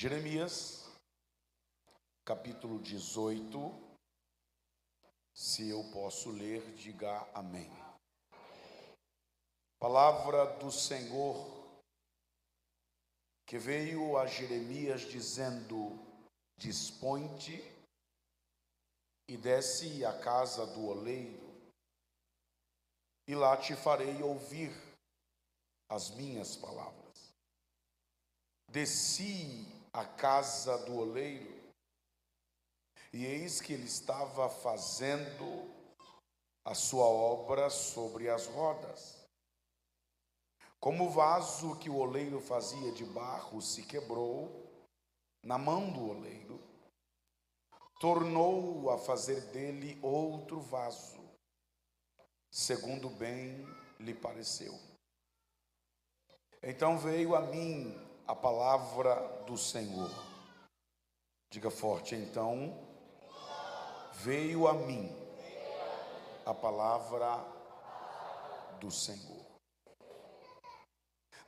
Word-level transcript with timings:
Jeremias, 0.00 0.88
capítulo 2.24 2.78
18. 2.78 3.58
Se 5.34 5.68
eu 5.68 5.84
posso 5.92 6.30
ler, 6.30 6.62
diga 6.74 7.20
amém. 7.34 7.70
Palavra 9.78 10.56
do 10.56 10.72
Senhor 10.72 11.46
que 13.44 13.58
veio 13.58 14.16
a 14.16 14.26
Jeremias 14.26 15.02
dizendo: 15.02 15.98
Dispõe-te 16.56 17.62
e 19.28 19.36
desce 19.36 20.02
à 20.06 20.18
casa 20.18 20.66
do 20.68 20.86
oleiro, 20.86 21.46
e 23.28 23.34
lá 23.34 23.54
te 23.54 23.76
farei 23.76 24.22
ouvir 24.22 24.72
as 25.90 26.08
minhas 26.12 26.56
palavras. 26.56 27.34
Desci 28.66 29.78
à 29.92 30.04
casa 30.04 30.78
do 30.86 30.96
oleiro, 30.96 31.60
e 33.12 33.24
eis 33.24 33.60
que 33.60 33.72
ele 33.72 33.86
estava 33.86 34.48
fazendo 34.48 35.68
a 36.64 36.74
sua 36.74 37.06
obra 37.06 37.68
sobre 37.70 38.28
as 38.28 38.46
rodas. 38.46 39.18
Como 40.78 41.06
o 41.06 41.10
vaso 41.10 41.78
que 41.78 41.90
o 41.90 41.96
oleiro 41.96 42.40
fazia 42.40 42.92
de 42.92 43.04
barro 43.04 43.60
se 43.60 43.84
quebrou 43.84 44.70
na 45.42 45.58
mão 45.58 45.92
do 45.92 46.08
oleiro, 46.08 46.60
tornou 47.98 48.90
a 48.90 48.98
fazer 48.98 49.40
dele 49.52 49.98
outro 50.02 50.60
vaso, 50.60 51.20
segundo 52.50 53.10
bem 53.10 53.66
lhe 53.98 54.14
pareceu. 54.14 54.72
Então 56.62 56.98
veio 56.98 57.34
a 57.34 57.40
mim 57.40 58.09
a 58.30 58.36
palavra 58.36 59.42
do 59.44 59.58
Senhor. 59.58 60.08
Diga 61.50 61.68
forte, 61.68 62.14
então 62.14 62.78
veio 64.12 64.68
a 64.68 64.72
mim 64.72 65.10
a 66.46 66.54
palavra 66.54 67.38
do 68.78 68.88
Senhor. 68.88 69.44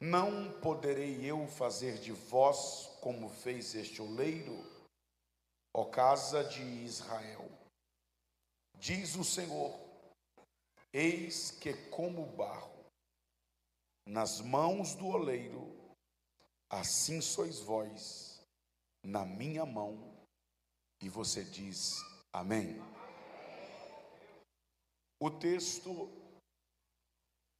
Não 0.00 0.60
poderei 0.60 1.24
eu 1.24 1.46
fazer 1.46 1.98
de 1.98 2.10
vós 2.10 2.98
como 3.00 3.28
fez 3.28 3.76
este 3.76 4.02
oleiro, 4.02 4.58
ó 5.72 5.84
casa 5.84 6.42
de 6.42 6.62
Israel. 6.84 7.48
Diz 8.74 9.14
o 9.14 9.22
Senhor: 9.22 9.72
Eis 10.92 11.52
que 11.52 11.74
como 11.90 12.26
barro 12.26 12.84
nas 14.04 14.40
mãos 14.40 14.96
do 14.96 15.06
oleiro, 15.06 15.81
assim 16.72 17.20
sois 17.20 17.60
vós 17.60 18.42
na 19.04 19.24
minha 19.24 19.64
mão. 19.64 20.12
E 21.00 21.08
você 21.08 21.44
diz: 21.44 21.98
Amém. 22.32 22.76
O 25.20 25.30
texto 25.30 26.08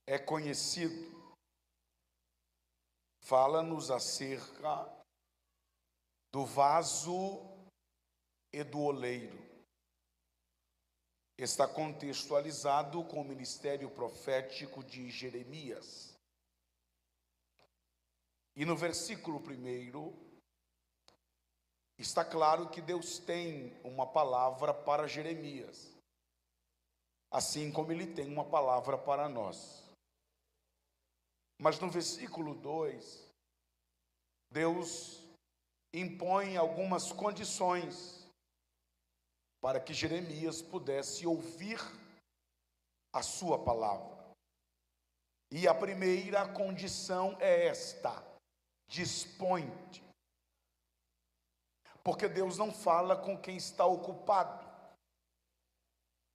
é 0.09 0.19
conhecido 0.19 1.23
fala-nos 3.23 3.91
acerca 3.91 4.91
do 6.33 6.45
vaso 6.45 7.41
e 8.53 8.63
do 8.65 8.81
oleiro. 8.81 9.41
Está 11.39 11.67
contextualizado 11.67 13.03
com 13.05 13.21
o 13.21 13.25
ministério 13.25 13.91
profético 13.91 14.85
de 14.85 15.11
Jeremias. 15.11 16.12
E 18.55 18.65
no 18.65 18.77
versículo 18.77 19.41
primeiro, 19.41 20.13
está 21.99 22.25
claro 22.25 22.69
que 22.69 22.83
Deus 22.83 23.19
tem 23.19 23.79
uma 23.83 24.07
palavra 24.07 24.75
para 24.75 25.09
Jeremias, 25.09 25.97
assim 27.31 27.73
como 27.73 27.93
Ele 27.93 28.07
tem 28.07 28.31
uma 28.31 28.45
palavra 28.45 28.99
para 28.99 29.29
nós. 29.29 29.83
Mas 31.59 31.79
no 31.79 31.91
versículo 31.91 32.55
2, 32.55 33.29
Deus 34.51 35.23
impõe 35.95 36.57
algumas 36.57 37.13
condições 37.13 38.27
para 39.63 39.81
que 39.81 39.95
Jeremias 39.95 40.61
pudesse 40.61 41.27
ouvir 41.27 41.79
a 43.15 43.23
sua 43.23 43.63
palavra. 43.63 44.35
E 45.53 45.69
a 45.69 45.75
primeira 45.75 46.53
condição 46.53 47.37
é 47.39 47.67
esta: 47.67 48.32
dispõe-te. 48.93 50.05
Porque 52.05 52.29
Deus 52.29 52.59
não 52.59 52.71
fala 52.71 53.17
com 53.17 53.39
quem 53.39 53.57
está 53.57 53.87
ocupado. 53.87 54.71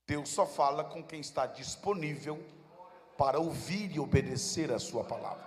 Deus 0.08 0.30
só 0.30 0.46
fala 0.46 0.84
com 0.84 1.04
quem 1.04 1.20
está 1.20 1.46
disponível 1.46 2.38
para 3.18 3.40
ouvir 3.40 3.92
e 3.92 4.00
obedecer 4.00 4.72
a 4.72 4.80
Sua 4.80 5.04
palavra. 5.04 5.46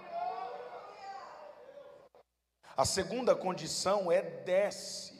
A 2.76 2.84
segunda 2.84 3.34
condição 3.34 4.12
é 4.12 4.22
desce. 4.22 5.18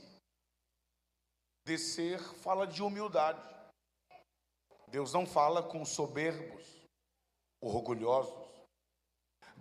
Descer 1.67 2.21
fala 2.37 2.67
de 2.67 2.83
humildade. 2.83 3.41
Deus 4.89 5.13
não 5.13 5.27
fala 5.27 5.63
com 5.63 5.85
soberbos, 5.85 6.65
orgulhosos. 7.61 8.40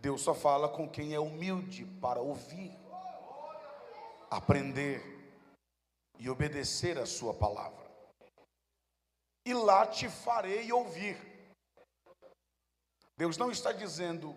Deus 0.02 0.22
só 0.22 0.34
fala 0.34 0.70
com 0.70 0.90
quem 0.90 1.14
é 1.14 1.20
humilde 1.20 1.86
para 2.00 2.22
ouvir, 2.22 2.72
aprender 4.32 5.02
e 6.18 6.30
obedecer 6.30 6.98
a 6.98 7.06
Sua 7.06 7.34
palavra. 7.34 7.90
E 9.46 9.54
lá 9.54 9.86
te 9.86 10.08
farei 10.08 10.72
ouvir. 10.72 11.18
Deus 13.18 13.38
não 13.38 13.52
está 13.52 13.74
dizendo, 13.74 14.34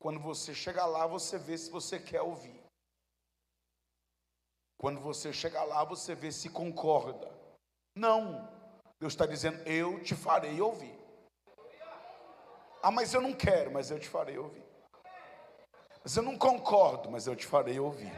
quando 0.00 0.18
você 0.18 0.52
chegar 0.52 0.86
lá, 0.86 1.06
você 1.06 1.38
vê 1.38 1.56
se 1.56 1.70
você 1.70 2.00
quer 2.00 2.22
ouvir. 2.22 2.60
Quando 4.78 5.00
você 5.00 5.32
chegar 5.32 5.62
lá, 5.62 5.84
você 5.84 6.14
vê 6.14 6.32
se 6.32 6.50
concorda. 6.50 7.32
Não. 7.94 8.52
Deus 8.98 9.12
está 9.12 9.26
dizendo, 9.26 9.62
eu 9.68 10.02
te 10.02 10.16
farei 10.16 10.60
ouvir. 10.60 10.98
Ah, 12.82 12.90
mas 12.90 13.14
eu 13.14 13.20
não 13.20 13.32
quero, 13.32 13.70
mas 13.70 13.90
eu 13.90 14.00
te 14.00 14.08
farei 14.08 14.36
ouvir. 14.36 14.63
Mas 16.04 16.16
eu 16.16 16.22
não 16.22 16.36
concordo, 16.36 17.10
mas 17.10 17.26
eu 17.26 17.34
te 17.34 17.46
farei 17.46 17.80
ouvir. 17.80 18.12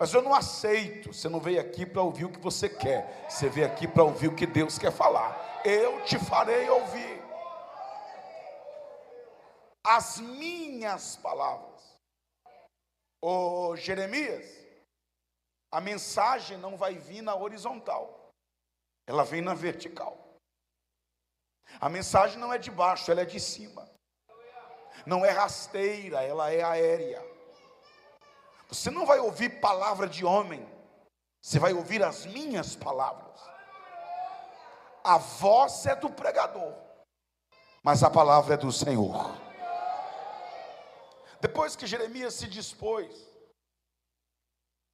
Mas 0.00 0.12
eu 0.14 0.22
não 0.22 0.34
aceito. 0.34 1.12
Você 1.12 1.28
não 1.28 1.38
veio 1.38 1.60
aqui 1.60 1.84
para 1.84 2.02
ouvir 2.02 2.24
o 2.24 2.32
que 2.32 2.40
você 2.40 2.68
quer. 2.68 3.28
Você 3.28 3.48
veio 3.50 3.66
aqui 3.66 3.86
para 3.86 4.02
ouvir 4.02 4.28
o 4.28 4.34
que 4.34 4.46
Deus 4.46 4.78
quer 4.78 4.90
falar. 4.90 5.60
Eu 5.64 6.02
te 6.04 6.18
farei 6.18 6.68
ouvir 6.70 7.22
as 9.84 10.18
minhas 10.18 11.16
palavras. 11.16 11.98
Ô 13.20 13.76
Jeremias, 13.76 14.46
a 15.70 15.80
mensagem 15.80 16.56
não 16.56 16.76
vai 16.76 16.94
vir 16.94 17.22
na 17.22 17.34
horizontal, 17.34 18.32
ela 19.06 19.24
vem 19.24 19.40
na 19.40 19.54
vertical. 19.54 20.18
A 21.80 21.88
mensagem 21.88 22.38
não 22.38 22.52
é 22.52 22.58
de 22.58 22.70
baixo, 22.70 23.10
ela 23.10 23.22
é 23.22 23.24
de 23.24 23.40
cima. 23.40 23.88
Não 25.04 25.24
é 25.24 25.30
rasteira, 25.30 26.22
ela 26.22 26.50
é 26.50 26.62
aérea. 26.62 27.22
Você 28.68 28.90
não 28.90 29.04
vai 29.04 29.18
ouvir 29.18 29.60
palavra 29.60 30.08
de 30.08 30.24
homem, 30.24 30.66
você 31.40 31.58
vai 31.58 31.72
ouvir 31.72 32.02
as 32.02 32.24
minhas 32.24 32.74
palavras. 32.74 33.40
A 35.04 35.18
voz 35.18 35.84
é 35.86 35.96
do 35.96 36.08
pregador, 36.08 36.74
mas 37.82 38.02
a 38.02 38.10
palavra 38.10 38.54
é 38.54 38.56
do 38.56 38.70
Senhor. 38.72 39.36
Depois 41.40 41.74
que 41.74 41.86
Jeremias 41.86 42.34
se 42.34 42.46
dispôs, 42.46 43.28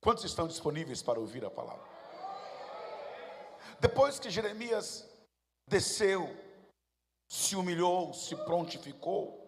quantos 0.00 0.24
estão 0.24 0.48
disponíveis 0.48 1.02
para 1.02 1.20
ouvir 1.20 1.44
a 1.44 1.50
palavra? 1.50 1.86
Depois 3.78 4.18
que 4.18 4.30
Jeremias 4.30 5.06
desceu, 5.68 6.34
se 7.28 7.54
humilhou, 7.54 8.14
se 8.14 8.34
prontificou, 8.34 9.47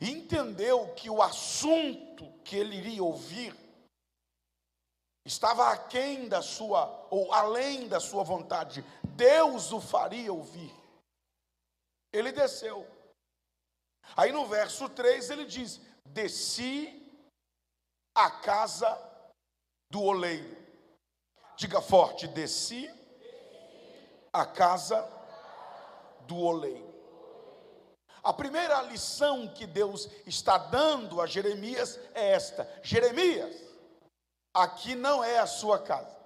entendeu 0.00 0.94
que 0.94 1.08
o 1.08 1.22
assunto 1.22 2.30
que 2.44 2.56
ele 2.56 2.76
iria 2.76 3.02
ouvir 3.02 3.54
estava 5.24 5.70
aquém 5.70 6.28
da 6.28 6.42
sua, 6.42 7.06
ou 7.10 7.32
além 7.32 7.88
da 7.88 7.98
sua 7.98 8.22
vontade, 8.22 8.84
Deus 9.16 9.72
o 9.72 9.80
faria 9.80 10.32
ouvir. 10.32 10.72
Ele 12.12 12.30
desceu. 12.30 12.86
Aí 14.16 14.30
no 14.30 14.46
verso 14.46 14.88
3 14.88 15.30
ele 15.30 15.46
diz: 15.46 15.80
Desci 16.06 17.02
a 18.14 18.30
casa 18.30 18.96
do 19.90 20.02
oleiro. 20.02 20.56
Diga 21.56 21.80
forte: 21.80 22.28
Desci 22.28 22.88
a 24.32 24.44
casa 24.44 25.02
do 26.26 26.36
oleiro. 26.36 26.93
A 28.24 28.32
primeira 28.32 28.80
lição 28.80 29.46
que 29.46 29.66
Deus 29.66 30.08
está 30.26 30.56
dando 30.56 31.20
a 31.20 31.26
Jeremias 31.26 32.00
é 32.14 32.30
esta: 32.30 32.66
Jeremias, 32.82 33.54
aqui 34.54 34.94
não 34.94 35.22
é 35.22 35.38
a 35.38 35.46
sua 35.46 35.78
casa. 35.78 36.16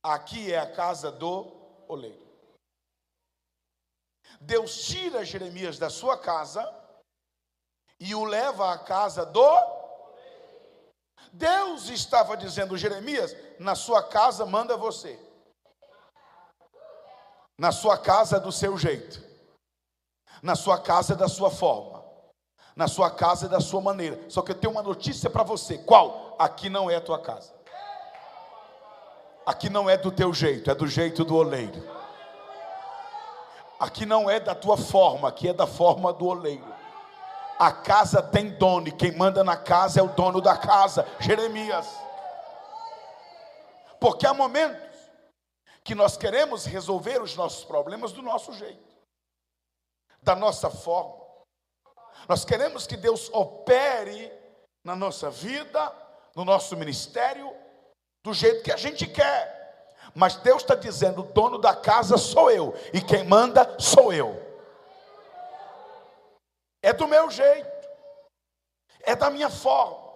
Aqui 0.00 0.52
é 0.52 0.60
a 0.60 0.72
casa 0.72 1.10
do 1.10 1.52
oleiro. 1.88 2.24
Deus 4.40 4.84
tira 4.84 5.24
Jeremias 5.24 5.76
da 5.76 5.90
sua 5.90 6.16
casa 6.16 6.64
e 7.98 8.14
o 8.14 8.24
leva 8.24 8.72
à 8.72 8.78
casa 8.78 9.26
do 9.26 9.78
Deus 11.32 11.88
estava 11.88 12.36
dizendo, 12.36 12.78
Jeremias, 12.78 13.34
na 13.58 13.74
sua 13.74 14.02
casa 14.02 14.46
manda 14.46 14.76
você. 14.76 15.18
Na 17.58 17.72
sua 17.72 17.98
casa 17.98 18.38
do 18.38 18.52
seu 18.52 18.78
jeito. 18.78 19.27
Na 20.42 20.54
sua 20.54 20.78
casa 20.78 21.14
é 21.14 21.16
da 21.16 21.28
sua 21.28 21.50
forma. 21.50 22.04
Na 22.76 22.86
sua 22.86 23.10
casa 23.10 23.46
é 23.46 23.48
da 23.48 23.60
sua 23.60 23.80
maneira. 23.80 24.20
Só 24.28 24.42
que 24.42 24.52
eu 24.52 24.54
tenho 24.54 24.72
uma 24.72 24.82
notícia 24.82 25.28
para 25.28 25.42
você. 25.42 25.78
Qual? 25.78 26.36
Aqui 26.38 26.68
não 26.68 26.90
é 26.90 26.96
a 26.96 27.00
tua 27.00 27.18
casa. 27.18 27.52
Aqui 29.44 29.70
não 29.70 29.88
é 29.88 29.96
do 29.96 30.12
teu 30.12 30.34
jeito, 30.34 30.70
é 30.70 30.74
do 30.74 30.86
jeito 30.86 31.24
do 31.24 31.34
oleiro. 31.34 31.82
Aqui 33.80 34.04
não 34.04 34.28
é 34.28 34.38
da 34.38 34.54
tua 34.54 34.76
forma, 34.76 35.28
aqui 35.28 35.48
é 35.48 35.54
da 35.54 35.66
forma 35.66 36.12
do 36.12 36.26
oleiro. 36.26 36.66
A 37.58 37.72
casa 37.72 38.20
tem 38.20 38.50
dono, 38.50 38.88
e 38.88 38.92
quem 38.92 39.16
manda 39.16 39.42
na 39.42 39.56
casa 39.56 40.00
é 40.00 40.02
o 40.02 40.08
dono 40.08 40.40
da 40.40 40.56
casa, 40.56 41.06
Jeremias. 41.18 41.88
Porque 43.98 44.26
há 44.26 44.34
momentos 44.34 44.86
que 45.82 45.94
nós 45.94 46.16
queremos 46.16 46.66
resolver 46.66 47.22
os 47.22 47.34
nossos 47.34 47.64
problemas 47.64 48.12
do 48.12 48.20
nosso 48.20 48.52
jeito, 48.52 48.87
da 50.28 50.36
nossa 50.36 50.68
forma. 50.68 51.16
Nós 52.28 52.44
queremos 52.44 52.86
que 52.86 52.98
Deus 52.98 53.30
opere 53.32 54.30
na 54.84 54.94
nossa 54.94 55.30
vida, 55.30 55.90
no 56.36 56.44
nosso 56.44 56.76
ministério, 56.76 57.50
do 58.22 58.34
jeito 58.34 58.62
que 58.62 58.70
a 58.70 58.76
gente 58.76 59.06
quer. 59.06 59.96
Mas 60.14 60.36
Deus 60.36 60.60
está 60.60 60.74
dizendo: 60.74 61.22
o 61.22 61.32
dono 61.32 61.56
da 61.56 61.74
casa 61.74 62.18
sou 62.18 62.50
eu, 62.50 62.74
e 62.92 63.00
quem 63.00 63.24
manda 63.24 63.80
sou 63.80 64.12
eu. 64.12 64.36
É 66.82 66.92
do 66.92 67.08
meu 67.08 67.30
jeito, 67.30 67.88
é 69.00 69.16
da 69.16 69.30
minha 69.30 69.48
forma, 69.48 70.12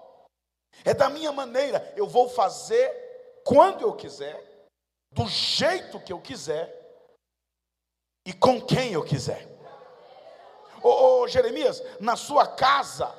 é 0.84 0.92
da 0.92 1.08
minha 1.08 1.32
maneira. 1.32 1.90
Eu 1.96 2.06
vou 2.06 2.28
fazer 2.28 3.40
quando 3.46 3.80
eu 3.80 3.94
quiser, 3.94 4.68
do 5.10 5.26
jeito 5.26 5.98
que 6.00 6.12
eu 6.12 6.20
quiser 6.20 6.70
e 8.26 8.32
com 8.34 8.60
quem 8.60 8.92
eu 8.92 9.02
quiser. 9.02 9.51
Ô, 10.82 11.22
ô 11.22 11.28
Jeremias, 11.28 11.82
na 12.00 12.16
sua 12.16 12.46
casa, 12.46 13.12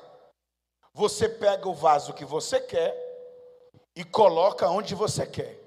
você 0.94 1.28
pega 1.28 1.68
o 1.68 1.74
vaso 1.74 2.14
que 2.14 2.26
você 2.26 2.60
quer 2.60 2.96
e 3.96 4.04
coloca 4.04 4.70
onde 4.70 4.94
você 4.94 5.26
quer. 5.26 5.60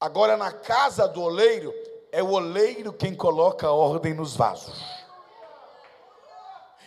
Agora, 0.00 0.36
na 0.36 0.52
casa 0.52 1.06
do 1.06 1.22
oleiro, 1.22 1.72
é 2.10 2.22
o 2.22 2.30
oleiro 2.32 2.92
quem 2.92 3.14
coloca 3.14 3.66
a 3.66 3.72
ordem 3.72 4.14
nos 4.14 4.34
vasos. 4.34 4.82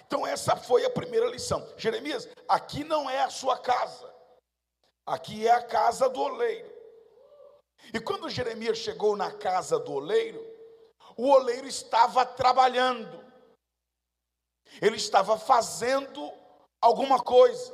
Então, 0.06 0.26
essa 0.26 0.56
foi 0.56 0.86
a 0.86 0.90
primeira 0.90 1.28
lição. 1.28 1.68
Jeremias, 1.78 2.28
aqui 2.48 2.84
não 2.84 3.10
é 3.10 3.22
a 3.22 3.30
sua 3.30 3.58
casa, 3.58 4.14
aqui 5.06 5.48
é 5.48 5.52
a 5.52 5.64
casa 5.64 6.08
do 6.10 6.22
oleiro. 6.22 6.74
E 7.94 8.00
quando 8.00 8.30
Jeremias 8.30 8.78
chegou 8.78 9.16
na 9.16 9.32
casa 9.32 9.80
do 9.80 9.94
oleiro, 9.94 10.46
o 11.18 11.30
oleiro 11.30 11.68
estava 11.68 12.26
trabalhando, 12.26 13.25
ele 14.82 14.98
estava 14.98 15.38
fazendo 15.38 16.32
alguma 16.82 17.22
coisa. 17.22 17.74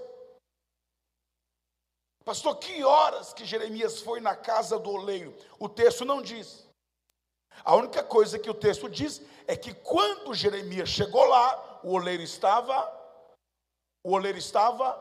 Pastor, 2.24 2.58
que 2.58 2.84
horas 2.84 3.34
que 3.34 3.46
Jeremias 3.46 4.02
foi 4.02 4.20
na 4.20 4.36
casa 4.36 4.78
do 4.78 4.92
oleiro? 4.92 5.36
O 5.60 5.68
texto 5.68 6.06
não 6.06 6.22
diz. 6.22 6.68
A 7.64 7.76
única 7.76 8.04
coisa 8.04 8.40
que 8.40 8.50
o 8.50 8.54
texto 8.54 8.90
diz 8.90 9.22
é 9.48 9.56
que 9.56 9.74
quando 9.74 10.34
Jeremias 10.34 10.90
chegou 10.90 11.26
lá, 11.26 11.82
o 11.84 11.94
oleiro 11.94 12.24
estava 12.24 13.00
o 14.04 14.14
oleiro 14.14 14.38
estava 14.38 14.94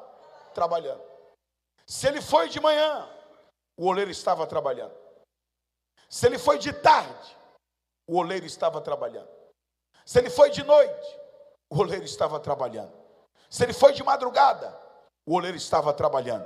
trabalhando. 0.55 1.03
Se 1.87 2.07
ele 2.07 2.21
foi 2.21 2.49
de 2.49 2.61
manhã, 2.61 3.09
o 3.77 3.87
oleiro 3.87 4.11
estava 4.11 4.47
trabalhando. 4.47 4.95
Se 6.09 6.27
ele 6.27 6.39
foi 6.39 6.59
de 6.59 6.73
tarde, 6.73 7.37
o 8.07 8.17
oleiro 8.17 8.45
estava 8.45 8.81
trabalhando. 8.81 9.31
Se 10.05 10.19
ele 10.19 10.29
foi 10.29 10.51
de 10.51 10.63
noite, 10.63 11.20
o 11.71 11.79
oleiro 11.79 12.05
estava 12.05 12.41
trabalhando. 12.41 12.91
Se 13.49 13.63
ele 13.63 13.73
foi 13.73 13.93
de 13.93 14.03
madrugada, 14.03 14.77
o 15.25 15.35
oleiro 15.35 15.57
estava 15.57 15.93
trabalhando. 15.93 16.45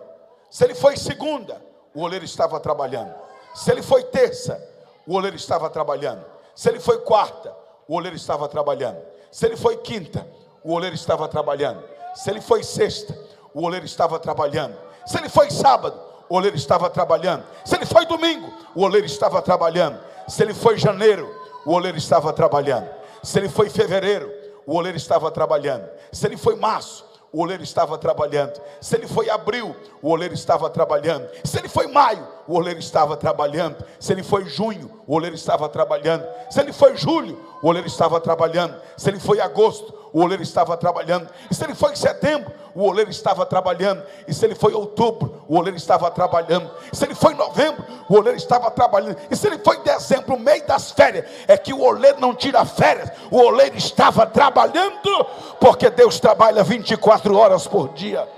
Se 0.51 0.63
ele 0.65 0.75
foi 0.75 0.97
segunda, 0.97 1.61
o 1.95 2.03
oleiro 2.03 2.25
estava 2.25 2.61
trabalhando. 2.61 3.15
Se 3.55 3.71
ele 3.71 3.83
foi 3.83 4.05
terça, 4.05 4.63
o 5.07 5.15
oleiro 5.15 5.37
estava 5.37 5.71
trabalhando. 5.71 6.25
Se 6.55 6.69
ele 6.69 6.79
foi 6.79 6.99
quarta, 7.01 7.57
o 7.89 7.95
oleiro 7.97 8.17
estava 8.17 8.47
trabalhando. 8.49 9.03
Se 9.31 9.47
ele 9.47 9.57
foi 9.57 9.79
quinta, 9.79 10.27
o 10.63 10.73
oleiro 10.73 10.95
estava 10.95 11.27
trabalhando. 11.27 11.83
Se 12.15 12.31
ele 12.31 12.41
foi 12.41 12.63
sexta, 12.63 13.19
o 13.53 13.63
oleiro 13.65 13.87
estava 13.87 14.19
trabalhando. 14.19 14.77
Se 15.07 15.19
ele 15.19 15.29
foi 15.29 15.51
sábado, 15.51 16.01
o 16.29 16.37
oleiro 16.37 16.57
estava 16.57 16.89
trabalhando. 16.91 17.45
Se 17.65 17.75
ele 17.75 17.87
foi 17.87 18.07
domingo, 18.07 18.53
o 18.75 18.83
oleiro 18.83 19.07
estava 19.07 19.41
trabalhando. 19.43 19.99
Se 20.29 20.43
ele 20.43 20.55
foi 20.55 20.79
janeiro, 20.79 21.29
o 21.65 21.73
oleiro 21.73 21.99
estava 21.99 22.33
trabalhando. 22.33 22.89
Se 23.23 23.39
ele 23.39 23.49
foi 23.49 23.69
fevereiro, 23.69 24.44
o 24.67 24.75
oleiro 24.75 24.97
estava 24.97 25.31
trabalhando. 25.31 25.89
Se 26.13 26.27
ele 26.27 26.37
foi 26.37 26.57
março, 26.57 27.05
o 27.35 27.41
oleiro 27.43 27.65
estava 27.65 27.99
trabalhando. 27.99 28.61
Se 28.81 28.95
ele 28.95 29.09
foi 29.09 29.29
abril, 29.29 29.75
o 30.01 30.11
oleiro 30.11 30.35
estava 30.35 30.71
trabalhando. 30.71 31.29
Se 31.43 31.59
ele 31.59 31.69
foi 31.69 31.89
maio, 31.89 32.25
o 32.47 32.55
oleiro 32.55 32.79
estava 32.79 33.17
trabalhando. 33.17 33.85
Se 33.99 34.13
ele 34.13 34.23
foi 34.23 34.45
junho, 34.45 34.89
o 35.05 35.15
oleiro 35.17 35.35
estava 35.35 35.69
trabalhando. 35.69 36.25
Se 36.49 36.61
ele 36.61 36.73
foi 36.73 36.97
julho, 36.97 37.45
o 37.61 37.67
oleiro 37.67 37.89
estava 37.89 38.21
trabalhando. 38.21 38.81
Se 38.97 39.11
ele 39.11 39.19
foi 39.19 39.41
agosto, 39.41 39.93
o 40.13 40.21
oleiro 40.21 40.45
estava 40.45 40.77
trabalhando. 40.77 41.29
Se 41.51 41.65
ele 41.65 41.75
foi 41.75 41.93
em 41.93 41.97
setembro, 41.97 42.53
o 42.75 42.83
oleiro 42.83 43.11
estava 43.11 43.47
trabalhando. 43.47 44.03
E 44.27 44.35
se 44.35 44.45
ele 44.45 44.55
foi 44.55 44.73
em 44.73 44.77
outubro, 44.77 45.45
o 45.49 45.57
oleiro 45.57 45.77
estava 45.77 46.11
trabalhando. 46.11 46.71
E 46.93 46.97
se 46.97 47.05
ele 47.05 47.15
foi 47.15 47.35
em 47.35 47.37
novembro, 47.37 47.85
o 48.09 48.17
oleiro 48.17 48.37
estava 48.37 48.71
trabalhando. 48.71 49.17
E 49.31 49.37
se 49.37 49.47
ele 49.47 49.59
foi 49.59 49.77
em 49.77 49.83
dezembro, 49.83 50.39
meio 50.39 50.67
das 50.67 50.91
férias, 50.91 51.27
é 51.47 51.57
que 51.57 51.73
o 51.73 51.81
oleiro 51.81 52.21
não 52.21 52.35
tira 52.35 52.65
férias. 52.65 53.11
O 53.31 53.39
oleiro 53.39 53.77
estava 53.77 54.27
trabalhando, 54.27 55.25
porque 55.61 55.89
Deus 55.91 56.19
trabalha 56.19 56.65
24 56.65 57.37
horas 57.37 57.67
por 57.67 57.91
dia, 57.95 58.29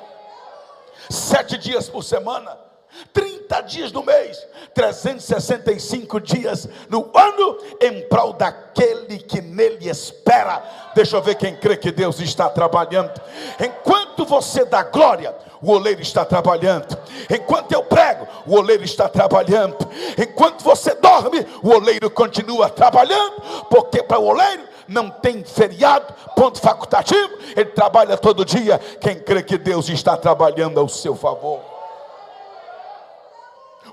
sete 1.08 1.56
dias 1.56 1.88
por 1.88 2.02
semana. 2.02 2.65
30 3.12 3.60
dias 3.62 3.92
no 3.92 4.02
mês, 4.02 4.46
365 4.74 6.20
dias 6.20 6.68
no 6.88 7.10
ano, 7.14 7.58
em 7.80 8.02
prol 8.08 8.32
daquele 8.32 9.18
que 9.18 9.40
nele 9.40 9.88
espera. 9.88 10.62
Deixa 10.94 11.16
eu 11.16 11.22
ver 11.22 11.36
quem 11.36 11.56
crê 11.56 11.76
que 11.76 11.90
Deus 11.90 12.20
está 12.20 12.48
trabalhando. 12.48 13.12
Enquanto 13.60 14.24
você 14.24 14.64
dá 14.64 14.82
glória, 14.82 15.34
o 15.62 15.70
oleiro 15.70 16.02
está 16.02 16.24
trabalhando. 16.24 16.96
Enquanto 17.30 17.72
eu 17.72 17.82
prego, 17.82 18.26
o 18.46 18.56
oleiro 18.56 18.84
está 18.84 19.08
trabalhando. 19.08 19.76
Enquanto 20.18 20.62
você 20.62 20.94
dorme, 20.94 21.46
o 21.62 21.70
oleiro 21.70 22.10
continua 22.10 22.68
trabalhando, 22.68 23.40
porque 23.70 24.02
para 24.02 24.18
o 24.18 24.26
oleiro 24.26 24.62
não 24.88 25.10
tem 25.10 25.42
feriado, 25.44 26.14
ponto 26.34 26.60
facultativo, 26.60 27.30
ele 27.56 27.70
trabalha 27.70 28.16
todo 28.16 28.44
dia. 28.44 28.78
Quem 29.00 29.18
crê 29.18 29.42
que 29.42 29.58
Deus 29.58 29.88
está 29.88 30.16
trabalhando 30.16 30.78
ao 30.78 30.88
seu 30.88 31.16
favor. 31.16 31.75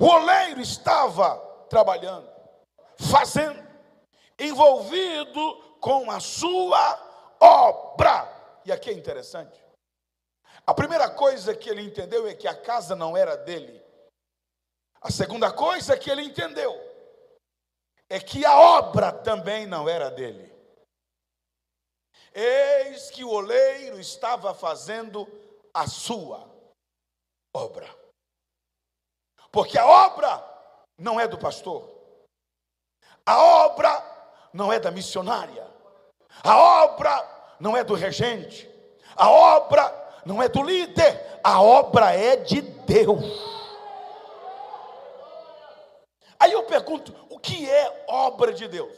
O 0.04 0.06
oleiro 0.06 0.60
estava 0.60 1.38
trabalhando, 1.70 2.30
fazendo, 3.10 3.66
envolvido 4.38 5.78
com 5.80 6.12
a 6.12 6.20
sua 6.20 7.38
obra. 7.40 8.60
E 8.66 8.72
aqui 8.74 8.90
é 8.90 8.94
interessante. 8.94 9.64
A 10.68 10.74
primeira 10.74 11.10
coisa 11.10 11.56
que 11.56 11.70
ele 11.70 11.82
entendeu 11.82 12.28
é 12.28 12.36
que 12.36 12.50
a 12.50 12.54
casa 12.54 12.98
não 12.98 13.16
era 13.16 13.38
dele. 13.38 13.82
A 15.00 15.10
segunda 15.10 15.54
coisa 15.54 15.98
que 15.98 16.10
ele 16.10 16.24
entendeu 16.24 16.74
é 18.10 18.20
que 18.20 18.46
a 18.46 18.60
obra 18.60 19.10
também 19.10 19.66
não 19.66 19.88
era 19.88 20.12
dele. 20.12 20.54
Eis 22.34 23.10
que 23.10 23.24
o 23.24 23.30
oleiro 23.30 24.02
estava 24.02 24.54
fazendo 24.54 25.26
a 25.74 25.88
sua 25.88 26.46
obra. 27.56 28.03
Porque 29.54 29.78
a 29.78 29.86
obra 29.86 30.44
não 30.98 31.20
é 31.20 31.28
do 31.28 31.38
pastor, 31.38 31.88
a 33.24 33.38
obra 33.40 34.04
não 34.52 34.74
é 34.74 34.80
da 34.80 34.90
missionária, 34.90 35.72
a 36.44 36.58
obra 36.58 37.56
não 37.60 37.78
é 37.78 37.84
do 37.84 37.94
regente, 37.94 38.68
a 39.16 39.30
obra 39.30 39.94
não 40.26 40.42
é 40.42 40.50
do 40.50 40.64
líder, 40.64 41.40
a 41.44 41.62
obra 41.62 42.16
é 42.16 42.36
de 42.36 42.62
Deus. 42.62 43.24
Aí 46.40 46.52
eu 46.52 46.64
pergunto: 46.64 47.16
o 47.30 47.38
que 47.38 47.70
é 47.70 48.06
obra 48.10 48.52
de 48.52 48.68
Deus? 48.68 48.98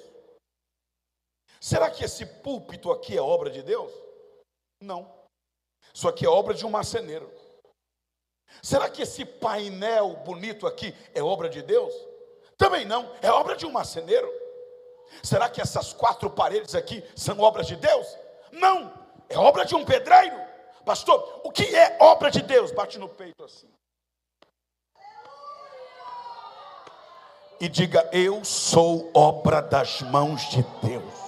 Será 1.60 1.92
que 1.92 2.06
esse 2.06 2.26
púlpito 2.26 2.94
aqui 2.94 3.18
é 3.18 3.22
obra 3.22 3.50
de 3.50 3.62
Deus? 3.62 3.92
Não. 4.80 5.14
Isso 5.94 6.08
aqui 6.08 6.26
é 6.26 6.30
obra 6.30 6.54
de 6.54 6.66
um 6.66 6.70
marceneiro. 6.70 7.30
Será 8.62 8.90
que 8.90 9.04
esse 9.04 9.26
painel 9.26 10.16
bonito 10.26 10.66
aqui 10.66 10.94
é 11.14 11.22
obra 11.22 11.50
de 11.50 11.62
Deus? 11.62 11.94
Também 12.58 12.86
não, 12.86 13.12
é 13.22 13.30
obra 13.30 13.56
de 13.56 13.66
um 13.66 13.72
marceneiro. 13.72 14.32
Será 15.22 15.50
que 15.50 15.62
essas 15.62 15.94
quatro 15.94 16.30
paredes 16.30 16.76
aqui 16.76 17.04
são 17.16 17.40
obras 17.40 17.68
de 17.68 17.76
Deus? 17.76 18.08
Não, 18.52 18.92
é 19.30 19.38
obra 19.38 19.66
de 19.66 19.76
um 19.76 19.86
pedreiro. 19.86 20.40
Pastor, 20.86 21.42
o 21.44 21.52
que 21.52 21.76
é 21.76 21.98
obra 22.00 22.30
de 22.30 22.42
Deus? 22.42 22.72
Bate 22.72 22.98
no 22.98 23.10
peito 23.10 23.44
assim. 23.44 23.70
E 27.60 27.68
diga: 27.68 28.08
Eu 28.12 28.44
sou 28.44 29.10
obra 29.14 29.62
das 29.62 30.02
mãos 30.02 30.50
de 30.50 30.64
Deus. 30.84 31.25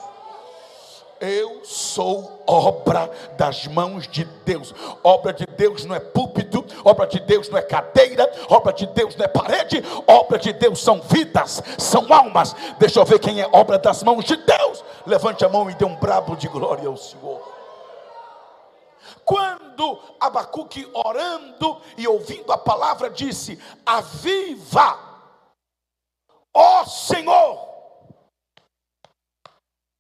Eu 1.20 1.66
sou 1.66 2.44
obra 2.46 3.10
das 3.38 3.66
mãos 3.68 4.08
de 4.08 4.24
Deus. 4.24 4.74
Obra 5.04 5.34
de 5.34 5.46
Deus 5.46 5.84
não 5.84 5.96
é 5.96 6.00
púlpito, 6.00 6.64
obra 6.84 7.08
de 7.08 7.20
Deus 7.20 7.50
não 7.50 7.58
é 7.58 7.62
cadeira, 7.62 8.32
obra 8.50 8.72
de 8.72 8.86
Deus 8.88 9.16
não 9.16 9.26
é 9.26 9.28
parede, 9.28 9.84
obra 10.06 10.38
de 10.38 10.54
Deus 10.54 10.80
são 10.80 11.02
vidas, 11.02 11.62
são 11.78 12.12
almas. 12.14 12.56
Deixa 12.78 13.00
eu 13.00 13.06
ver 13.06 13.20
quem 13.20 13.42
é 13.42 13.50
obra 13.52 13.80
das 13.80 14.04
mãos 14.04 14.24
de 14.26 14.36
Deus. 14.36 14.84
Levante 15.06 15.44
a 15.44 15.50
mão 15.50 15.70
e 15.70 15.74
dê 15.74 15.86
um 15.86 15.96
brabo 15.96 16.36
de 16.36 16.48
glória 16.48 16.88
ao 16.88 16.98
Senhor. 16.98 17.42
Quando 19.26 20.00
Abacuque 20.20 20.90
orando 20.94 21.82
e 21.98 22.08
ouvindo 22.08 22.52
a 22.52 22.58
palavra 22.58 23.10
disse: 23.10 23.60
Aviva, 23.86 24.98
ó 26.54 26.86
Senhor, 26.86 27.68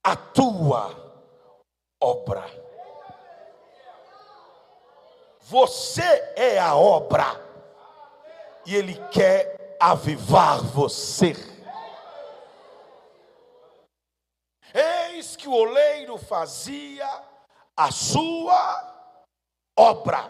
a 0.03 0.15
tua 0.15 1.06
obra. 1.99 2.45
Você 5.41 6.01
é 6.35 6.59
a 6.59 6.75
obra. 6.75 7.25
E 8.65 8.75
Ele 8.75 8.95
quer 9.09 9.77
avivar 9.79 10.61
você. 10.61 11.33
Eis 14.73 15.35
que 15.35 15.47
o 15.47 15.53
oleiro 15.53 16.17
fazia 16.17 17.07
a 17.75 17.91
sua 17.91 19.13
obra 19.77 20.29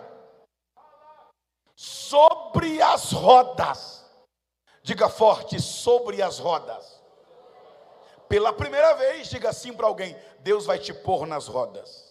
sobre 1.76 2.82
as 2.82 3.12
rodas. 3.12 4.06
Diga 4.84 5.10
forte, 5.10 5.60
sobre 5.60 6.22
as 6.22 6.40
rodas. 6.40 6.97
Pela 8.28 8.52
primeira 8.52 8.94
vez, 8.96 9.30
diga 9.30 9.50
assim 9.50 9.74
para 9.74 9.88
alguém: 9.88 10.18
Deus 10.40 10.66
vai 10.66 10.78
te 10.80 10.94
pôr 10.94 11.26
nas 11.26 11.48
rodas. 11.48 12.08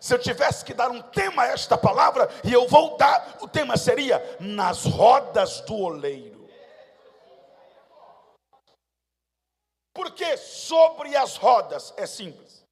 Se 0.00 0.14
eu 0.14 0.18
tivesse 0.18 0.64
que 0.64 0.72
dar 0.72 0.90
um 0.90 1.02
tema 1.02 1.42
a 1.42 1.48
esta 1.48 1.76
palavra, 1.76 2.28
e 2.44 2.52
eu 2.52 2.68
vou 2.68 2.96
dar, 2.96 3.38
o 3.40 3.48
tema 3.48 3.76
seria 3.76 4.22
nas 4.38 4.84
rodas 4.84 5.60
do 5.62 5.74
oleiro. 5.74 6.48
Porque 9.92 10.36
sobre 10.36 11.16
as 11.16 11.36
rodas 11.36 11.92
é 11.96 12.06
simples. 12.06 12.64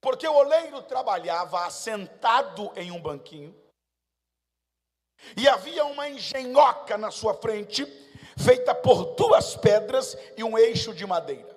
Porque 0.00 0.26
o 0.26 0.34
oleiro 0.34 0.82
trabalhava 0.82 1.64
assentado 1.64 2.72
em 2.74 2.90
um 2.90 3.00
banquinho, 3.00 3.54
e 5.36 5.48
havia 5.48 5.84
uma 5.84 6.08
engenhoca 6.08 6.98
na 6.98 7.10
sua 7.10 7.34
frente, 7.34 7.84
feita 8.36 8.74
por 8.74 9.14
duas 9.14 9.56
pedras 9.56 10.16
e 10.36 10.44
um 10.44 10.58
eixo 10.58 10.94
de 10.94 11.06
madeira. 11.06 11.50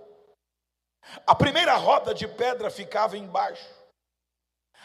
A 1.25 1.35
primeira 1.35 1.75
roda 1.75 2.13
de 2.13 2.27
pedra 2.27 2.69
ficava 2.69 3.17
embaixo, 3.17 3.69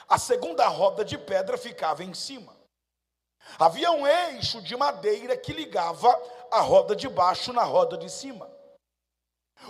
a 0.08 0.18
segunda 0.18 0.66
roda 0.66 1.04
de 1.04 1.16
pedra 1.16 1.56
ficava 1.56 2.02
em 2.02 2.12
cima. 2.14 2.58
Havia 3.58 3.90
um 3.90 4.06
eixo 4.06 4.60
de 4.60 4.76
madeira 4.76 5.36
que 5.36 5.52
ligava 5.52 6.10
a 6.50 6.60
roda 6.60 6.94
de 6.94 7.08
baixo 7.08 7.52
na 7.52 7.62
roda 7.62 7.96
de 7.96 8.10
cima. 8.10 8.50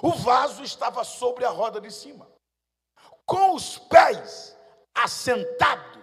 O 0.03 0.13
vaso 0.13 0.63
estava 0.63 1.05
sobre 1.05 1.45
a 1.45 1.51
roda 1.51 1.81
de 1.81 1.91
cima. 1.91 2.29
Com 3.27 3.55
os 3.55 3.79
pés 3.79 4.57
assentados, 4.95 6.03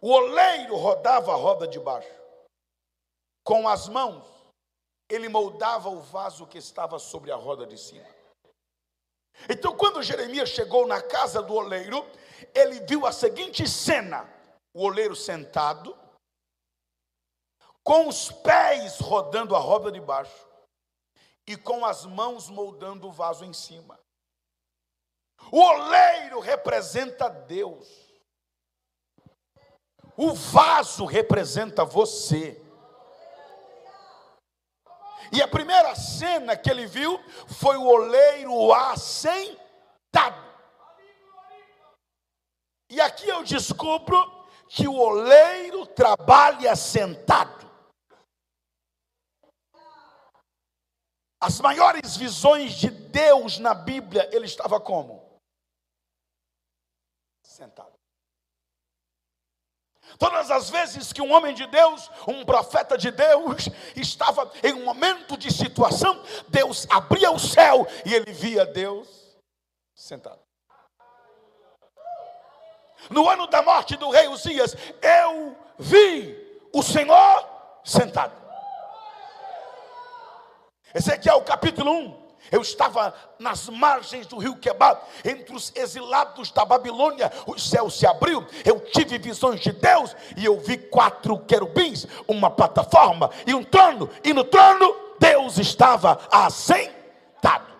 o 0.00 0.10
oleiro 0.10 0.76
rodava 0.76 1.32
a 1.32 1.36
roda 1.36 1.66
de 1.66 1.78
baixo. 1.78 2.21
Com 3.44 3.68
as 3.68 3.88
mãos, 3.88 4.24
ele 5.08 5.28
moldava 5.28 5.88
o 5.88 6.00
vaso 6.00 6.46
que 6.46 6.58
estava 6.58 6.98
sobre 6.98 7.30
a 7.30 7.36
roda 7.36 7.66
de 7.66 7.76
cima. 7.76 8.08
Então, 9.48 9.76
quando 9.76 10.02
Jeremias 10.02 10.50
chegou 10.50 10.86
na 10.86 11.02
casa 11.02 11.42
do 11.42 11.54
oleiro, 11.54 12.06
ele 12.54 12.80
viu 12.80 13.06
a 13.06 13.12
seguinte 13.12 13.68
cena: 13.68 14.28
o 14.74 14.84
oleiro 14.84 15.16
sentado, 15.16 15.96
com 17.82 18.08
os 18.08 18.30
pés 18.30 19.00
rodando 19.00 19.56
a 19.56 19.58
roda 19.58 19.90
de 19.90 20.00
baixo 20.00 20.46
e 21.46 21.56
com 21.56 21.84
as 21.84 22.06
mãos 22.06 22.48
moldando 22.48 23.08
o 23.08 23.12
vaso 23.12 23.44
em 23.44 23.52
cima. 23.52 23.98
O 25.50 25.58
oleiro 25.60 26.38
representa 26.38 27.28
Deus, 27.28 27.88
o 30.16 30.32
vaso 30.32 31.04
representa 31.04 31.84
você. 31.84 32.60
E 35.32 35.40
a 35.40 35.48
primeira 35.48 35.94
cena 35.94 36.56
que 36.56 36.70
ele 36.70 36.86
viu 36.86 37.18
foi 37.48 37.76
o 37.78 37.86
oleiro 37.86 38.72
assentado. 38.74 40.52
E 42.90 43.00
aqui 43.00 43.26
eu 43.26 43.42
descubro 43.42 44.46
que 44.68 44.86
o 44.86 44.94
oleiro 44.94 45.86
trabalha 45.86 46.76
sentado. 46.76 47.62
As 51.40 51.58
maiores 51.60 52.16
visões 52.16 52.74
de 52.74 52.90
Deus 52.90 53.58
na 53.58 53.74
Bíblia, 53.74 54.28
ele 54.32 54.44
estava 54.44 54.78
como? 54.78 55.40
Sentado. 57.42 57.91
Todas 60.18 60.50
as 60.50 60.70
vezes 60.70 61.12
que 61.12 61.22
um 61.22 61.32
homem 61.32 61.54
de 61.54 61.66
Deus, 61.66 62.10
um 62.26 62.44
profeta 62.44 62.96
de 62.96 63.10
Deus, 63.10 63.68
estava 63.96 64.50
em 64.62 64.72
um 64.72 64.84
momento 64.84 65.36
de 65.36 65.52
situação, 65.52 66.22
Deus 66.48 66.86
abria 66.90 67.30
o 67.30 67.38
céu 67.38 67.86
e 68.04 68.14
ele 68.14 68.32
via 68.32 68.64
Deus 68.64 69.08
sentado. 69.94 70.40
No 73.10 73.28
ano 73.28 73.46
da 73.46 73.62
morte 73.62 73.96
do 73.96 74.10
rei 74.10 74.28
Uzias, 74.28 74.76
eu 75.00 75.56
vi 75.78 76.60
o 76.72 76.82
Senhor 76.82 77.48
sentado. 77.84 78.40
Aqui 81.12 81.28
é 81.30 81.40
capítulo 81.40 81.90
1. 81.90 82.21
Eu 82.50 82.60
estava 82.60 83.14
nas 83.38 83.68
margens 83.68 84.26
do 84.26 84.38
rio 84.38 84.56
Quebar, 84.56 85.00
entre 85.24 85.54
os 85.54 85.72
exilados 85.74 86.50
da 86.50 86.64
Babilônia, 86.64 87.30
o 87.46 87.58
céu 87.58 87.88
se 87.88 88.06
abriu, 88.06 88.46
eu 88.64 88.80
tive 88.80 89.18
visões 89.18 89.60
de 89.60 89.72
Deus 89.72 90.14
e 90.36 90.44
eu 90.44 90.58
vi 90.60 90.76
quatro 90.76 91.38
querubins, 91.40 92.06
uma 92.26 92.50
plataforma 92.50 93.30
e 93.46 93.54
um 93.54 93.62
trono, 93.62 94.10
e 94.24 94.32
no 94.32 94.44
trono 94.44 94.94
Deus 95.18 95.58
estava 95.58 96.18
assentado. 96.30 97.72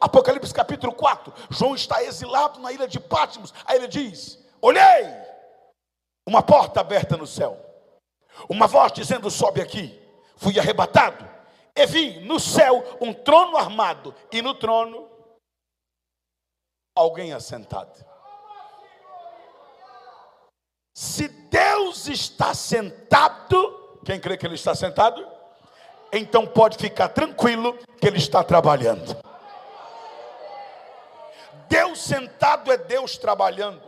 Apocalipse 0.00 0.52
capítulo 0.52 0.92
4, 0.92 1.32
João 1.50 1.74
está 1.74 2.02
exilado 2.02 2.60
na 2.60 2.72
ilha 2.72 2.86
de 2.86 3.00
Patmos, 3.00 3.52
aí 3.64 3.76
ele 3.76 3.88
diz: 3.88 4.38
Olhei, 4.60 5.06
uma 6.26 6.42
porta 6.42 6.80
aberta 6.80 7.16
no 7.16 7.26
céu, 7.26 7.58
uma 8.48 8.66
voz 8.66 8.92
dizendo: 8.92 9.30
Sobe 9.30 9.60
aqui, 9.60 9.98
fui 10.36 10.58
arrebatado 10.58 11.31
e 11.74 11.86
vi 11.86 12.20
no 12.20 12.38
céu 12.38 12.98
um 13.00 13.12
trono 13.12 13.56
armado, 13.56 14.14
e 14.30 14.42
no 14.42 14.54
trono 14.54 15.08
alguém 16.94 17.32
assentado. 17.32 18.04
Se 20.94 21.28
Deus 21.28 22.06
está 22.06 22.52
sentado, 22.52 23.98
quem 24.04 24.20
crê 24.20 24.36
que 24.36 24.46
Ele 24.46 24.54
está 24.54 24.74
sentado? 24.74 25.26
Então 26.12 26.46
pode 26.46 26.76
ficar 26.76 27.08
tranquilo 27.08 27.78
que 27.98 28.06
Ele 28.06 28.18
está 28.18 28.44
trabalhando. 28.44 29.16
Deus 31.68 32.02
sentado 32.02 32.70
é 32.70 32.76
Deus 32.76 33.16
trabalhando. 33.16 33.82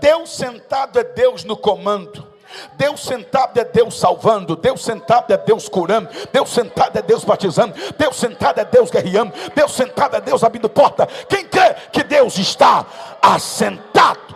Deus 0.00 0.34
sentado 0.34 0.98
é 0.98 1.04
Deus 1.04 1.44
no 1.44 1.56
comando. 1.56 2.33
Deus 2.74 3.02
sentado 3.04 3.58
é 3.58 3.64
Deus 3.64 3.98
salvando, 3.98 4.56
Deus 4.56 4.82
sentado 4.84 5.32
é 5.32 5.36
Deus 5.36 5.68
curando, 5.68 6.08
Deus 6.32 6.50
sentado 6.50 6.98
é 6.98 7.02
Deus 7.02 7.24
batizando, 7.24 7.74
Deus 7.96 8.16
sentado 8.16 8.60
é 8.60 8.64
Deus 8.64 8.90
guerreando, 8.90 9.32
Deus 9.54 9.72
sentado 9.72 10.16
é 10.16 10.20
Deus 10.20 10.42
abrindo 10.44 10.68
porta. 10.68 11.06
Quem 11.28 11.46
crê 11.46 11.74
que 11.92 12.02
Deus 12.02 12.38
está 12.38 12.86
assentado? 13.20 14.34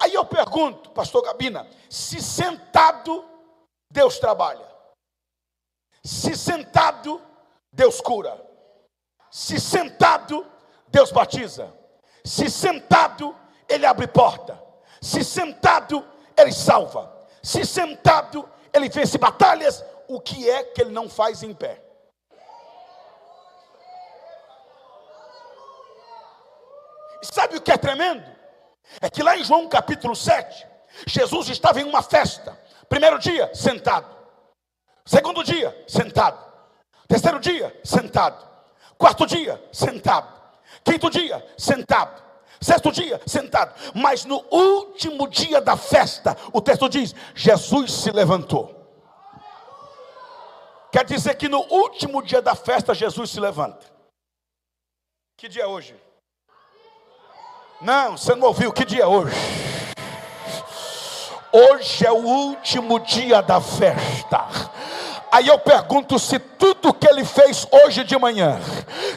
Aí 0.00 0.14
eu 0.14 0.24
pergunto, 0.24 0.90
pastor 0.90 1.22
Gabina, 1.22 1.66
se 1.90 2.22
sentado 2.22 3.24
Deus 3.90 4.18
trabalha, 4.18 4.66
se 6.04 6.36
sentado 6.36 7.20
Deus 7.72 8.00
cura, 8.00 8.36
Se 9.30 9.60
sentado, 9.60 10.46
Deus 10.88 11.12
batiza. 11.12 11.72
Se 12.24 12.50
sentado, 12.50 13.34
Ele 13.68 13.86
abre 13.86 14.06
porta. 14.06 14.60
Se 15.00 15.22
sentado, 15.24 16.04
Ele 16.36 16.52
salva. 16.52 17.12
Se 17.42 17.64
sentado, 17.64 18.48
Ele 18.72 18.88
vence 18.88 19.18
batalhas. 19.18 19.84
O 20.08 20.20
que 20.20 20.48
é 20.48 20.64
que 20.64 20.80
Ele 20.80 20.90
não 20.90 21.08
faz 21.08 21.42
em 21.42 21.54
pé? 21.54 21.88
sabe 27.20 27.56
o 27.56 27.60
que 27.60 27.70
é 27.70 27.76
tremendo? 27.76 28.24
É 29.00 29.10
que 29.10 29.22
lá 29.22 29.36
em 29.36 29.44
João 29.44 29.68
capítulo 29.68 30.16
7, 30.16 30.66
Jesus 31.06 31.48
estava 31.48 31.80
em 31.80 31.84
uma 31.84 32.02
festa. 32.02 32.58
Primeiro 32.88 33.18
dia, 33.18 33.50
sentado. 33.54 34.16
Segundo 35.04 35.44
dia, 35.44 35.84
sentado. 35.86 36.38
Terceiro 37.06 37.38
dia, 37.38 37.78
sentado. 37.84 38.46
Quarto 38.96 39.26
dia, 39.26 39.62
sentado. 39.72 40.28
Quinto 40.84 41.10
dia, 41.10 41.44
sentado. 41.56 42.22
Sexto 42.60 42.90
dia, 42.90 43.20
sentado. 43.26 43.74
Mas 43.94 44.24
no 44.24 44.44
último 44.50 45.28
dia 45.28 45.60
da 45.60 45.76
festa, 45.76 46.36
o 46.52 46.60
texto 46.60 46.88
diz: 46.88 47.14
Jesus 47.34 47.92
se 47.92 48.10
levantou. 48.10 48.74
Quer 50.90 51.04
dizer 51.04 51.34
que 51.36 51.48
no 51.48 51.60
último 51.70 52.22
dia 52.22 52.42
da 52.42 52.54
festa, 52.54 52.94
Jesus 52.94 53.30
se 53.30 53.38
levanta. 53.38 53.86
Que 55.36 55.48
dia 55.48 55.62
é 55.62 55.66
hoje? 55.66 55.94
Não, 57.80 58.16
você 58.16 58.34
não 58.34 58.48
ouviu. 58.48 58.72
Que 58.72 58.84
dia 58.84 59.04
é 59.04 59.06
hoje? 59.06 59.36
Hoje 61.52 62.04
é 62.04 62.10
o 62.10 62.16
último 62.16 62.98
dia 63.00 63.40
da 63.40 63.60
festa. 63.60 64.48
Aí 65.30 65.46
eu 65.46 65.58
pergunto 65.58 66.18
se 66.18 66.38
tudo 66.38 66.92
que 66.92 67.06
ele 67.06 67.24
fez 67.24 67.66
hoje 67.70 68.02
de 68.02 68.18
manhã, 68.18 68.58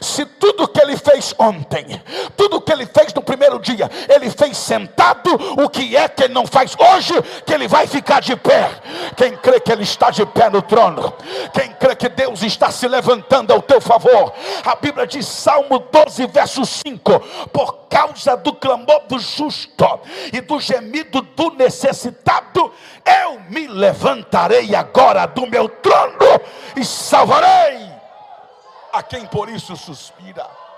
se 0.01 0.25
tudo 0.25 0.67
que 0.67 0.79
ele 0.79 0.95
fez 0.97 1.33
ontem, 1.39 2.01
tudo 2.37 2.60
que 2.71 2.73
ele 2.73 2.85
fez 2.85 3.13
no 3.13 3.21
primeiro 3.21 3.59
dia, 3.59 3.89
ele 4.07 4.29
fez 4.29 4.57
sentado, 4.57 5.29
o 5.61 5.69
que 5.69 5.95
é 5.95 6.07
que 6.07 6.23
ele 6.23 6.33
não 6.33 6.47
faz 6.47 6.73
hoje, 6.79 7.13
que 7.45 7.53
ele 7.53 7.67
vai 7.67 7.85
ficar 7.85 8.21
de 8.21 8.35
pé? 8.35 8.69
Quem 9.17 9.35
crê 9.35 9.59
que 9.59 9.71
ele 9.71 9.83
está 9.83 10.09
de 10.09 10.25
pé 10.25 10.49
no 10.49 10.61
trono, 10.61 11.13
quem 11.53 11.73
crê 11.73 11.95
que 11.95 12.07
Deus 12.07 12.41
está 12.43 12.71
se 12.71 12.87
levantando 12.87 13.51
ao 13.51 13.61
teu 13.61 13.81
favor, 13.81 14.33
a 14.65 14.75
Bíblia 14.75 15.05
diz, 15.05 15.27
Salmo 15.27 15.79
12, 15.79 16.27
verso 16.27 16.65
5: 16.65 17.19
por 17.51 17.87
causa 17.89 18.37
do 18.37 18.53
clamor 18.53 19.01
do 19.07 19.19
justo 19.19 19.99
e 20.31 20.39
do 20.39 20.59
gemido 20.59 21.21
do 21.21 21.51
necessitado, 21.51 22.71
eu 23.05 23.41
me 23.49 23.67
levantarei 23.67 24.73
agora 24.73 25.25
do 25.25 25.45
meu 25.45 25.67
trono 25.67 26.41
e 26.77 26.85
salvarei 26.85 27.91
a 28.93 29.03
quem 29.03 29.25
por 29.25 29.49
isso 29.49 29.75
suspira. 29.75 30.70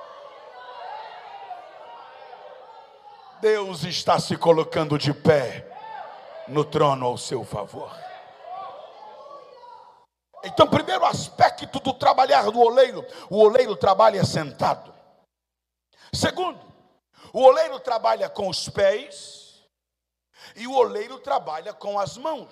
Deus 3.44 3.84
está 3.84 4.22
se 4.22 4.38
colocando 4.38 4.98
de 4.98 5.14
pé 5.14 5.70
no 6.48 6.64
trono 6.64 7.06
ao 7.06 7.18
seu 7.18 7.44
favor. 7.44 7.92
Então, 10.46 10.66
primeiro 10.66 11.04
aspecto 11.04 11.82
do 11.82 11.94
trabalhar 11.94 12.50
do 12.50 12.62
oleiro: 12.62 13.06
o 13.30 13.40
oleiro 13.42 13.76
trabalha 13.76 14.24
sentado. 14.24 14.96
Segundo, 16.14 16.58
o 17.34 17.42
oleiro 17.42 17.82
trabalha 17.82 18.30
com 18.30 18.48
os 18.48 18.70
pés 18.70 19.62
e 20.56 20.66
o 20.66 20.74
oleiro 20.74 21.20
trabalha 21.20 21.74
com 21.74 22.00
as 22.00 22.16
mãos. 22.16 22.50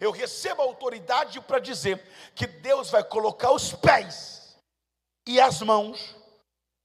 Eu 0.00 0.10
recebo 0.10 0.60
autoridade 0.60 1.40
para 1.40 1.60
dizer 1.60 2.04
que 2.34 2.48
Deus 2.48 2.90
vai 2.90 3.04
colocar 3.04 3.52
os 3.52 3.72
pés 3.74 4.58
e 5.24 5.40
as 5.40 5.62
mãos 5.62 6.16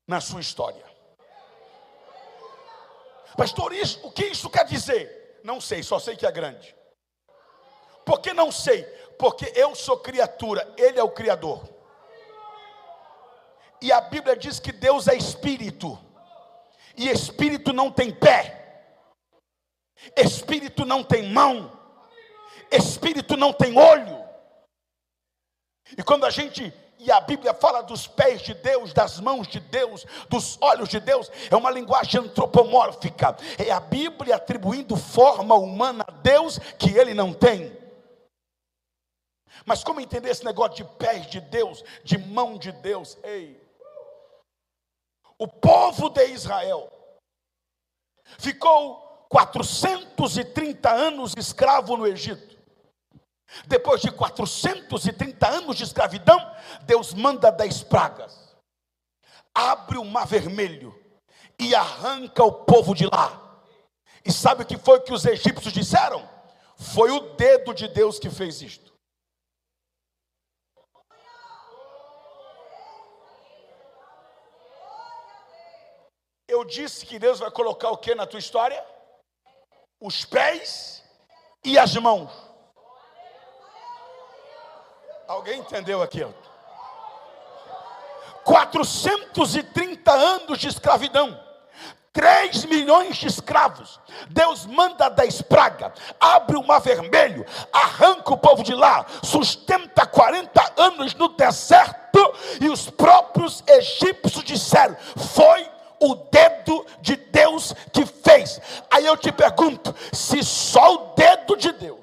na 0.07 0.21
sua 0.21 0.41
história. 0.41 0.82
Pastor, 3.37 3.73
isso, 3.73 3.99
o 4.05 4.11
que 4.11 4.25
isso 4.25 4.49
quer 4.49 4.65
dizer? 4.65 5.39
Não 5.43 5.59
sei, 5.59 5.83
só 5.83 5.99
sei 5.99 6.15
que 6.15 6.25
é 6.25 6.31
grande. 6.31 6.75
Por 8.05 8.19
que 8.19 8.33
não 8.33 8.51
sei? 8.51 8.83
Porque 9.17 9.51
eu 9.55 9.75
sou 9.75 9.97
criatura, 9.97 10.73
Ele 10.77 10.99
é 10.99 11.03
o 11.03 11.11
Criador. 11.11 11.67
E 13.81 13.91
a 13.91 13.99
Bíblia 13.99 14.35
diz 14.35 14.59
que 14.59 14.71
Deus 14.71 15.07
é 15.07 15.15
espírito, 15.15 15.99
e 16.95 17.09
espírito 17.09 17.73
não 17.73 17.91
tem 17.91 18.13
pé, 18.13 18.95
espírito 20.15 20.85
não 20.85 21.03
tem 21.03 21.29
mão, 21.29 21.77
espírito 22.71 23.35
não 23.35 23.51
tem 23.51 23.77
olho. 23.77 24.23
E 25.97 26.03
quando 26.03 26.25
a 26.25 26.29
gente 26.29 26.73
e 27.03 27.11
a 27.11 27.19
Bíblia 27.19 27.53
fala 27.53 27.81
dos 27.81 28.07
pés 28.07 28.41
de 28.41 28.53
Deus, 28.53 28.93
das 28.93 29.19
mãos 29.19 29.47
de 29.47 29.59
Deus, 29.59 30.05
dos 30.29 30.57
olhos 30.61 30.87
de 30.87 30.99
Deus, 30.99 31.29
é 31.51 31.55
uma 31.55 31.69
linguagem 31.69 32.21
antropomórfica. 32.21 33.35
É 33.59 33.71
a 33.71 33.79
Bíblia 33.79 34.37
atribuindo 34.37 34.95
forma 34.95 35.53
humana 35.55 36.05
a 36.07 36.11
Deus 36.11 36.57
que 36.79 36.97
ele 36.97 37.13
não 37.13 37.33
tem. 37.33 37.77
Mas 39.65 39.83
como 39.83 39.99
entender 39.99 40.29
esse 40.29 40.45
negócio 40.45 40.77
de 40.77 40.85
pés 40.95 41.27
de 41.27 41.41
Deus, 41.41 41.83
de 42.03 42.17
mão 42.17 42.57
de 42.57 42.71
Deus? 42.71 43.17
Ei, 43.23 43.61
o 45.37 45.47
povo 45.47 46.09
de 46.09 46.25
Israel 46.27 46.89
ficou 48.39 49.27
430 49.29 50.89
anos 50.89 51.33
escravo 51.37 51.97
no 51.97 52.07
Egito. 52.07 52.52
Depois 53.65 54.01
de 54.01 54.11
430 54.11 55.47
anos 55.47 55.75
de 55.75 55.83
escravidão, 55.83 56.39
Deus 56.83 57.13
manda 57.13 57.51
dez 57.51 57.83
pragas, 57.83 58.55
abre 59.53 59.97
o 59.97 60.05
mar 60.05 60.25
vermelho 60.25 60.97
e 61.59 61.75
arranca 61.75 62.43
o 62.43 62.51
povo 62.51 62.93
de 62.95 63.05
lá. 63.05 63.39
E 64.25 64.31
sabe 64.31 64.63
o 64.63 64.65
que 64.65 64.77
foi 64.77 65.01
que 65.01 65.13
os 65.13 65.25
egípcios 65.25 65.73
disseram? 65.73 66.27
Foi 66.77 67.11
o 67.11 67.35
dedo 67.35 67.73
de 67.73 67.87
Deus 67.87 68.19
que 68.19 68.29
fez 68.29 68.61
isto. 68.61 68.93
Eu 76.47 76.63
disse 76.63 77.05
que 77.05 77.19
Deus 77.19 77.39
vai 77.39 77.51
colocar 77.51 77.89
o 77.89 77.97
que 77.97 78.13
na 78.13 78.27
tua 78.27 78.39
história? 78.39 78.85
Os 79.99 80.23
pés 80.23 81.03
e 81.63 81.77
as 81.77 81.95
mãos. 81.95 82.52
Alguém 85.27 85.59
entendeu 85.59 86.01
aquilo? 86.01 86.33
430 88.43 90.11
anos 90.11 90.59
de 90.59 90.67
escravidão. 90.67 91.39
3 92.11 92.65
milhões 92.65 93.17
de 93.17 93.27
escravos. 93.27 93.99
Deus 94.29 94.67
manda 94.67 95.09
da 95.09 95.25
espraga, 95.25 95.91
abre 96.19 96.55
o 96.55 96.63
mar 96.63 96.79
vermelho, 96.79 97.43
arranca 97.71 98.33
o 98.33 98.37
povo 98.37 98.61
de 98.61 98.75
lá, 98.75 99.03
sustenta 99.23 100.05
40 100.05 100.73
anos 100.77 101.15
no 101.15 101.29
deserto, 101.29 102.33
e 102.61 102.69
os 102.69 102.87
próprios 102.87 103.63
egípcios 103.65 104.43
disseram: 104.43 104.95
Foi 105.33 105.67
o 105.99 106.13
dedo 106.13 106.85
de 107.01 107.15
Deus 107.15 107.73
que 107.91 108.05
fez. 108.05 108.61
Aí 108.91 109.07
eu 109.07 109.17
te 109.17 109.31
pergunto: 109.31 109.95
se 110.11 110.43
só 110.43 110.93
o 110.93 111.15
dedo 111.15 111.57
de 111.57 111.71
Deus 111.71 112.02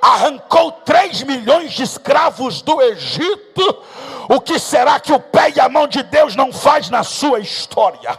arrancou 0.00 0.72
3 0.72 1.22
milhões 1.24 1.72
de 1.72 1.82
escravos 1.82 2.62
do 2.62 2.80
Egito, 2.80 3.84
o 4.28 4.40
que 4.40 4.58
será 4.58 5.00
que 5.00 5.12
o 5.12 5.18
pé 5.18 5.52
e 5.56 5.60
a 5.60 5.68
mão 5.68 5.86
de 5.86 6.02
Deus 6.02 6.36
não 6.36 6.52
faz 6.52 6.90
na 6.90 7.02
sua 7.02 7.40
história? 7.40 8.18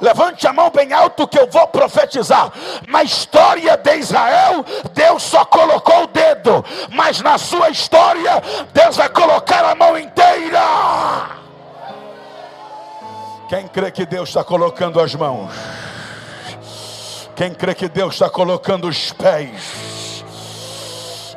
Levante 0.00 0.46
a 0.46 0.52
mão 0.52 0.68
bem 0.68 0.92
alto 0.92 1.26
que 1.28 1.38
eu 1.38 1.48
vou 1.48 1.66
profetizar. 1.68 2.52
Na 2.88 3.02
história 3.02 3.76
de 3.76 3.96
Israel, 3.96 4.64
Deus 4.92 5.22
só 5.22 5.44
colocou 5.44 6.04
o 6.04 6.06
dedo, 6.08 6.64
mas 6.90 7.20
na 7.20 7.38
sua 7.38 7.70
história, 7.70 8.42
Deus 8.72 8.96
vai 8.96 9.08
colocar 9.08 9.64
a 9.64 9.74
mão 9.74 9.96
inteira. 9.96 10.60
Quem 13.48 13.68
crê 13.68 13.90
que 13.90 14.04
Deus 14.04 14.30
está 14.30 14.42
colocando 14.42 15.00
as 15.00 15.14
mãos? 15.14 15.52
Quem 17.36 17.54
crê 17.54 17.74
que 17.74 17.88
Deus 17.88 18.14
está 18.14 18.28
colocando 18.28 18.88
os 18.88 19.12
pés? 19.12 20.01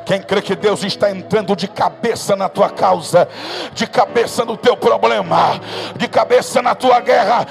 Quem 0.06 0.22
crê 0.22 0.40
que 0.40 0.54
Deus 0.54 0.84
está 0.84 1.10
entrando 1.10 1.56
de 1.56 1.66
cabeça 1.66 2.36
na 2.36 2.48
tua 2.48 2.70
causa, 2.70 3.28
de 3.74 3.88
cabeça 3.88 4.44
no 4.44 4.56
teu 4.56 4.76
problema, 4.76 5.60
de 5.96 6.06
cabeça 6.06 6.62
na 6.62 6.76
tua 6.76 7.00
guerra, 7.00 7.44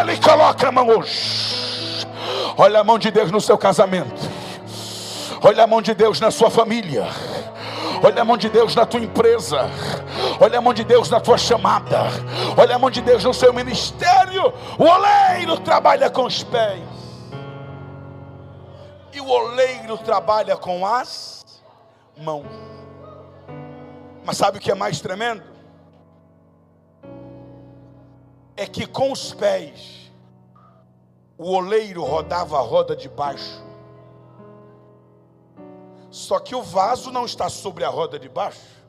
Ele 0.00 0.18
coloca 0.18 0.68
a 0.68 0.72
mão 0.72 0.88
hoje. 0.88 2.04
Olha 2.58 2.80
a 2.80 2.84
mão 2.84 2.98
de 2.98 3.12
Deus 3.12 3.30
no 3.30 3.40
seu 3.40 3.56
casamento, 3.56 4.28
olha 5.40 5.62
a 5.62 5.66
mão 5.68 5.80
de 5.80 5.94
Deus 5.94 6.20
na 6.20 6.32
sua 6.32 6.50
família. 6.50 7.06
Olha 8.02 8.20
a 8.20 8.24
mão 8.24 8.36
de 8.36 8.50
Deus 8.50 8.74
na 8.74 8.84
tua 8.84 9.00
empresa. 9.00 9.70
Olha 10.38 10.58
a 10.58 10.60
mão 10.60 10.74
de 10.74 10.84
Deus 10.84 11.08
na 11.08 11.20
tua 11.20 11.38
chamada. 11.38 12.02
Olha 12.54 12.76
a 12.76 12.78
mão 12.78 12.90
de 12.90 13.00
Deus 13.00 13.24
no 13.24 13.32
seu 13.32 13.50
ministério. 13.50 14.52
O 14.78 14.84
oleiro 14.84 15.58
trabalha 15.60 16.10
com 16.10 16.24
os 16.24 16.42
pés. 16.42 16.82
E 19.10 19.20
o 19.20 19.26
oleiro 19.26 19.96
trabalha 19.96 20.54
com 20.54 20.84
as 20.84 21.33
mãos. 22.16 22.46
Mas 24.24 24.36
sabe 24.36 24.58
o 24.58 24.60
que 24.60 24.70
é 24.70 24.74
mais 24.74 25.00
tremendo? 25.00 25.42
É 28.56 28.66
que 28.66 28.86
com 28.86 29.12
os 29.12 29.34
pés 29.34 30.10
o 31.36 31.50
oleiro 31.50 32.02
rodava 32.02 32.58
a 32.58 32.62
roda 32.62 32.94
de 32.94 33.08
baixo. 33.08 33.62
Só 36.10 36.38
que 36.38 36.54
o 36.54 36.62
vaso 36.62 37.10
não 37.10 37.24
está 37.24 37.48
sobre 37.48 37.84
a 37.84 37.88
roda 37.88 38.18
de 38.18 38.28
baixo. 38.28 38.84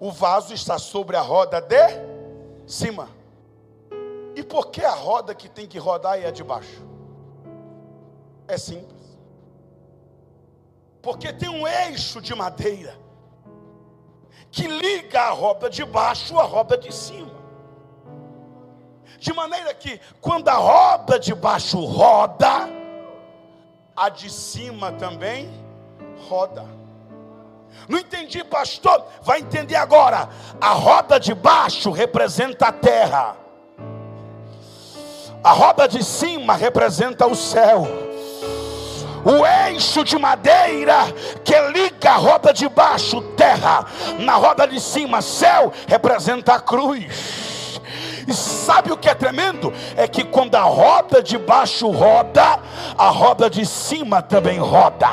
O 0.00 0.10
vaso 0.10 0.54
está 0.54 0.78
sobre 0.78 1.16
a 1.16 1.20
roda 1.20 1.60
de 1.60 1.76
cima. 2.66 3.10
E 4.34 4.42
por 4.42 4.68
que 4.70 4.84
a 4.84 4.94
roda 4.94 5.34
que 5.34 5.48
tem 5.48 5.66
que 5.66 5.78
rodar 5.78 6.18
é 6.18 6.26
a 6.26 6.30
de 6.30 6.42
baixo? 6.42 6.86
É 8.46 8.56
simples. 8.56 8.97
Porque 11.02 11.32
tem 11.32 11.48
um 11.48 11.66
eixo 11.66 12.20
de 12.20 12.34
madeira 12.34 12.98
que 14.50 14.66
liga 14.66 15.20
a 15.20 15.30
roda 15.30 15.68
de 15.68 15.84
baixo 15.84 16.38
à 16.38 16.42
roda 16.42 16.76
de 16.76 16.92
cima. 16.92 17.38
De 19.18 19.32
maneira 19.32 19.74
que 19.74 20.00
quando 20.20 20.48
a 20.48 20.54
roda 20.54 21.18
de 21.18 21.34
baixo 21.34 21.84
roda, 21.84 22.68
a 23.96 24.08
de 24.08 24.30
cima 24.30 24.92
também 24.92 25.50
roda. 26.28 26.64
Não 27.88 27.98
entendi, 27.98 28.42
pastor? 28.44 29.04
Vai 29.22 29.40
entender 29.40 29.76
agora. 29.76 30.28
A 30.60 30.70
roda 30.70 31.18
de 31.18 31.34
baixo 31.34 31.90
representa 31.90 32.68
a 32.68 32.72
terra. 32.72 33.36
A 35.42 35.52
roda 35.52 35.86
de 35.86 36.02
cima 36.02 36.54
representa 36.54 37.26
o 37.26 37.34
céu 37.34 37.86
o 39.24 39.46
eixo 39.68 40.04
de 40.04 40.18
madeira 40.18 40.96
que 41.44 41.58
liga 41.70 42.10
a 42.10 42.16
roda 42.16 42.52
de 42.52 42.68
baixo, 42.68 43.20
terra, 43.36 43.86
na 44.18 44.34
roda 44.34 44.66
de 44.66 44.80
cima, 44.80 45.22
céu, 45.22 45.72
representa 45.86 46.54
a 46.54 46.60
cruz. 46.60 47.47
E 48.28 48.34
sabe 48.34 48.92
o 48.92 48.96
que 48.98 49.08
é 49.08 49.14
tremendo? 49.14 49.72
É 49.96 50.06
que 50.06 50.22
quando 50.22 50.54
a 50.54 50.60
roda 50.60 51.22
de 51.22 51.38
baixo 51.38 51.88
roda, 51.88 52.60
a 52.98 53.08
roda 53.08 53.48
de 53.48 53.64
cima 53.64 54.20
também 54.20 54.58
roda. 54.58 55.08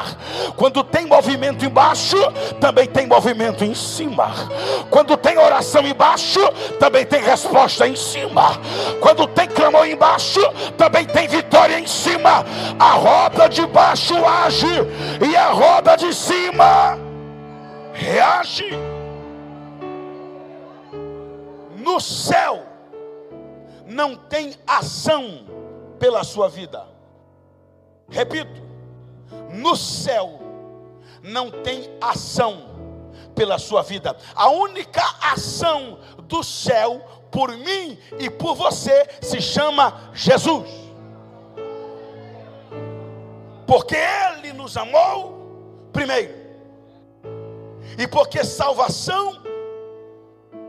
Quando 0.57 0.83
tem 0.83 1.05
movimento 1.05 1.63
embaixo, 1.63 2.17
também 2.59 2.85
tem 2.85 3.07
movimento 3.07 3.63
em 3.63 3.73
cima. 3.73 4.33
Quando 4.89 5.15
tem 5.15 5.37
oração 5.37 5.87
embaixo, 5.87 6.41
também 6.77 7.05
tem 7.05 7.23
resposta 7.23 7.87
em 7.87 7.95
cima. 7.95 8.59
Quando 8.99 9.25
tem 9.27 9.47
clamor 9.47 9.87
embaixo, 9.87 10.41
também 10.77 11.05
tem 11.05 11.25
vitória 11.25 11.79
em 11.79 11.87
cima. 11.87 12.45
A 12.77 12.91
roda 12.91 13.47
de 13.47 13.65
baixo 13.65 14.13
age 14.25 14.67
e 15.25 15.37
a 15.37 15.51
roda 15.51 15.95
de 15.95 16.13
cima 16.13 16.99
reage. 17.93 18.77
No 21.77 22.01
céu 22.01 22.64
não 23.95 24.13
tem 24.13 24.53
ação 24.67 25.45
pela 25.97 26.25
sua 26.25 26.49
vida. 26.49 26.85
Repito, 28.09 28.61
no 29.53 29.73
céu 29.77 30.37
não 31.23 31.49
tem 31.49 31.89
ação 32.01 32.75
pela 33.33 33.57
sua 33.57 33.81
vida. 33.81 34.15
A 34.35 34.49
única 34.49 35.01
ação 35.21 35.97
do 36.23 36.43
céu 36.43 36.99
por 37.31 37.55
mim 37.55 37.97
e 38.19 38.29
por 38.29 38.53
você 38.53 39.07
se 39.21 39.39
chama 39.39 40.11
Jesus. 40.13 40.69
Porque 43.65 43.95
Ele 43.95 44.51
nos 44.51 44.75
amou 44.75 45.89
primeiro. 45.93 46.35
E 47.97 48.05
porque 48.07 48.43
salvação 48.43 49.41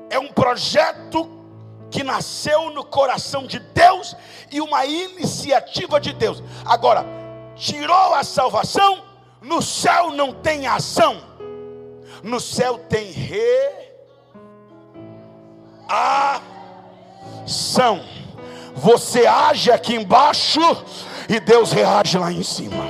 é 0.08 0.16
um 0.16 0.28
projeto 0.28 1.36
que 1.96 2.04
nasceu 2.04 2.70
no 2.72 2.85
coração 2.85 3.46
de 3.46 3.59
Deus 3.59 4.14
e 4.52 4.61
uma 4.61 4.85
iniciativa 4.85 5.98
de 5.98 6.12
Deus. 6.12 6.42
Agora, 6.62 7.06
tirou 7.54 8.12
a 8.12 8.22
salvação, 8.22 9.02
no 9.40 9.62
céu 9.62 10.11
não 10.11 10.30
tem 10.30 10.66
ação, 10.66 11.22
no 12.22 12.38
céu 12.38 12.76
tem 12.76 13.11
reação. 15.88 18.04
Você 18.74 19.26
age 19.26 19.72
aqui 19.72 19.94
embaixo 19.94 20.61
e 21.30 21.40
Deus 21.40 21.72
reage 21.72 22.18
lá 22.18 22.30
em 22.30 22.42
cima. 22.42 22.85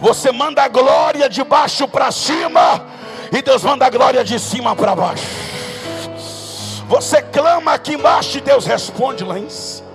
Você 0.00 0.32
manda 0.32 0.64
a 0.64 0.68
glória 0.68 1.28
de 1.28 1.44
baixo 1.44 1.86
para 1.86 2.10
cima 2.10 2.84
e 3.30 3.40
Deus 3.40 3.62
manda 3.62 3.86
a 3.86 3.90
glória 3.90 4.24
de 4.24 4.40
cima 4.40 4.74
para 4.74 4.96
baixo. 4.96 5.47
Você 6.88 7.20
clama 7.20 7.74
aqui 7.74 7.92
embaixo 7.92 8.38
e 8.38 8.40
Deus 8.40 8.64
responde 8.64 9.22
lá 9.22 9.38
em 9.38 9.50
cima. 9.50 9.86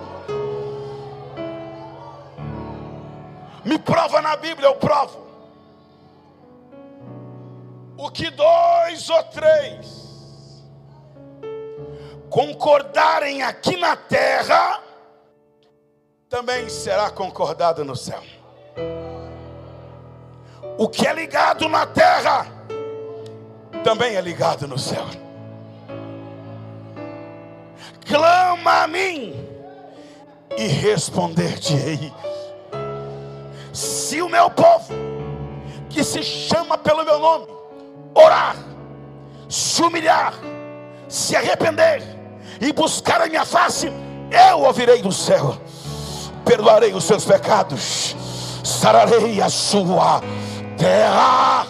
Me 3.65 3.79
prova 3.79 4.21
na 4.21 4.35
Bíblia, 4.35 4.67
eu 4.67 4.75
provo. 4.75 5.23
O 7.97 8.11
que 8.11 8.29
dois 8.29 9.09
ou 9.09 9.23
três 9.23 10.03
concordarem 12.29 13.41
aqui 13.41 13.75
na 13.75 13.95
terra, 13.95 14.79
também 16.29 16.69
será 16.69 17.09
concordado 17.09 17.83
no 17.83 17.95
céu. 17.95 18.21
O 20.77 20.87
que 20.87 21.07
é 21.07 21.13
ligado 21.13 21.67
na 21.67 21.87
terra, 21.87 22.45
também 23.83 24.15
é 24.15 24.21
ligado 24.21 24.67
no 24.67 24.77
céu 24.77 25.22
clama 28.05 28.83
a 28.83 28.87
mim 28.87 29.33
e 30.57 30.67
responder-te-ei. 30.67 32.13
Se 33.71 34.21
o 34.21 34.29
meu 34.29 34.49
povo, 34.49 34.93
que 35.89 36.03
se 36.03 36.21
chama 36.21 36.77
pelo 36.77 37.03
meu 37.03 37.19
nome, 37.19 37.47
orar, 38.13 38.55
se 39.49 39.81
humilhar, 39.81 40.33
se 41.07 41.35
arrepender 41.35 42.03
e 42.61 42.71
buscar 42.71 43.21
a 43.21 43.27
minha 43.27 43.45
face, 43.45 43.91
eu 44.49 44.59
ouvirei 44.59 45.01
do 45.01 45.11
céu, 45.11 45.57
perdoarei 46.45 46.93
os 46.93 47.03
seus 47.03 47.25
pecados, 47.25 48.15
sararei 48.63 49.41
a 49.41 49.49
sua 49.49 50.21
terra. 50.77 51.67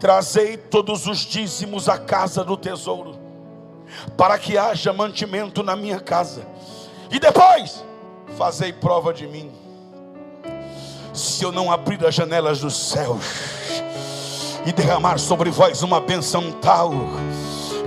Trazei 0.00 0.56
todos 0.56 1.06
os 1.06 1.18
dízimos 1.18 1.86
à 1.86 1.98
casa 1.98 2.42
do 2.42 2.56
tesouro, 2.56 3.18
para 4.16 4.38
que 4.38 4.56
haja 4.56 4.94
mantimento 4.94 5.62
na 5.62 5.76
minha 5.76 6.00
casa. 6.00 6.42
E 7.10 7.20
depois, 7.20 7.84
fazei 8.38 8.72
prova 8.72 9.12
de 9.12 9.26
mim. 9.26 9.52
Se 11.12 11.44
eu 11.44 11.52
não 11.52 11.70
abrir 11.70 12.02
as 12.06 12.14
janelas 12.14 12.60
dos 12.60 12.74
céus 12.74 13.24
e 14.64 14.72
derramar 14.72 15.18
sobre 15.18 15.50
vós 15.50 15.82
uma 15.82 16.00
benção 16.00 16.50
tal, 16.52 16.92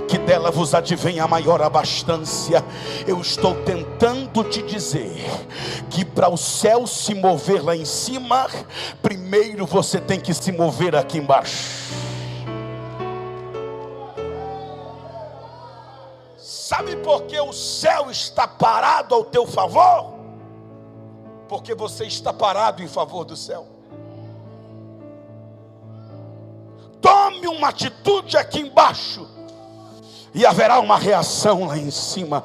que 0.08 0.18
dela 0.18 0.52
vos 0.52 0.72
advém 0.72 1.18
a 1.18 1.26
maior 1.26 1.60
abastança. 1.60 2.64
Eu 3.04 3.20
estou 3.20 3.56
tentando 3.62 4.44
te 4.44 4.62
dizer 4.62 5.12
que 5.90 6.04
para 6.04 6.28
o 6.28 6.36
céu 6.36 6.86
se 6.86 7.12
mover 7.14 7.64
lá 7.64 7.74
em 7.74 7.84
cima, 7.84 8.48
primeiro 9.02 9.66
você 9.66 9.98
tem 9.98 10.20
que 10.20 10.32
se 10.32 10.52
mover 10.52 10.94
aqui 10.94 11.18
embaixo. 11.18 12.03
Sabe 16.66 16.96
por 16.96 17.24
que 17.24 17.38
o 17.38 17.52
céu 17.52 18.10
está 18.10 18.48
parado 18.48 19.14
ao 19.14 19.22
teu 19.22 19.46
favor? 19.46 20.14
Porque 21.46 21.74
você 21.74 22.06
está 22.06 22.32
parado 22.32 22.82
em 22.82 22.88
favor 22.88 23.22
do 23.22 23.36
céu. 23.36 23.66
Tome 27.02 27.46
uma 27.48 27.68
atitude 27.68 28.38
aqui 28.38 28.60
embaixo, 28.60 29.28
e 30.32 30.46
haverá 30.46 30.80
uma 30.80 30.96
reação 30.96 31.66
lá 31.66 31.76
em 31.76 31.90
cima. 31.90 32.42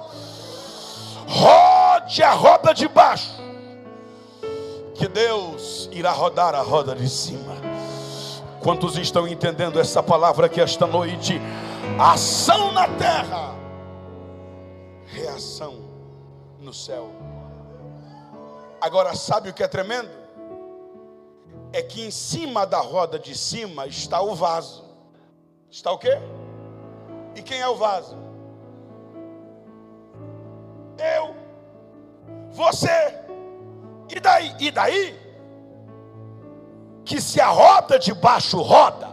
Rode 1.26 2.22
a 2.22 2.34
roda 2.34 2.74
de 2.74 2.90
baixo, 2.90 3.42
que 4.96 5.08
Deus 5.08 5.88
irá 5.94 6.12
rodar 6.12 6.54
a 6.56 6.62
roda 6.62 6.94
de 6.94 7.08
cima. 7.08 7.56
Quantos 8.62 8.98
estão 8.98 9.26
entendendo 9.26 9.80
essa 9.80 10.04
palavra 10.04 10.48
aqui 10.48 10.60
esta 10.60 10.86
noite? 10.86 11.40
Ação 11.98 12.74
na 12.74 12.86
terra 12.86 13.60
reação 15.12 15.82
no 16.60 16.74
céu. 16.74 17.12
Agora, 18.82 19.16
sabe 19.16 19.50
o 19.50 19.54
que 19.54 19.64
é 19.64 19.68
tremendo? 19.68 20.10
É 21.72 21.82
que 21.82 22.06
em 22.06 22.12
cima 22.12 22.66
da 22.66 22.80
roda 22.80 23.20
de 23.20 23.38
cima 23.38 23.86
está 23.86 24.22
o 24.22 24.34
vaso. 24.34 24.84
Está 25.70 25.92
o 25.92 25.98
quê? 25.98 26.18
E 27.36 27.42
quem 27.42 27.60
é 27.60 27.68
o 27.68 27.76
vaso? 27.76 28.18
Eu, 30.98 31.36
você, 32.52 33.14
e 34.14 34.20
daí? 34.20 34.56
E 34.60 34.72
daí? 34.72 35.30
que 37.10 37.20
se 37.20 37.42
a 37.42 37.48
roda 37.48 37.98
de 37.98 38.14
baixo 38.14 38.62
roda, 38.62 39.10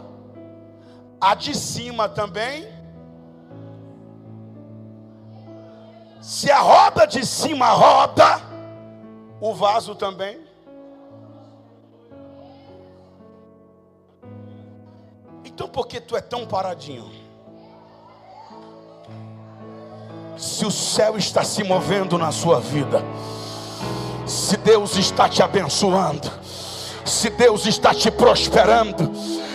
a 1.19 1.33
de 1.33 1.57
cima 1.57 2.07
também. 2.07 2.76
Se 6.27 6.51
a 6.51 6.59
roda 6.59 7.07
de 7.07 7.25
cima 7.25 7.69
roda, 7.69 8.41
o 9.39 9.53
vaso 9.53 9.95
também. 9.95 10.37
Então 15.45 15.69
por 15.69 15.87
que 15.87 16.01
tu 16.01 16.17
é 16.17 16.21
tão 16.21 16.45
paradinho? 16.45 17.09
Se 20.35 20.65
o 20.65 20.69
céu 20.69 21.17
está 21.17 21.45
se 21.45 21.63
movendo 21.63 22.17
na 22.17 22.33
sua 22.33 22.59
vida, 22.59 23.01
se 24.25 24.57
Deus 24.57 24.97
está 24.97 25.29
te 25.29 25.41
abençoando, 25.41 26.29
se 27.05 27.29
Deus 27.29 27.65
está 27.65 27.93
te 27.93 28.11
prosperando, 28.11 29.13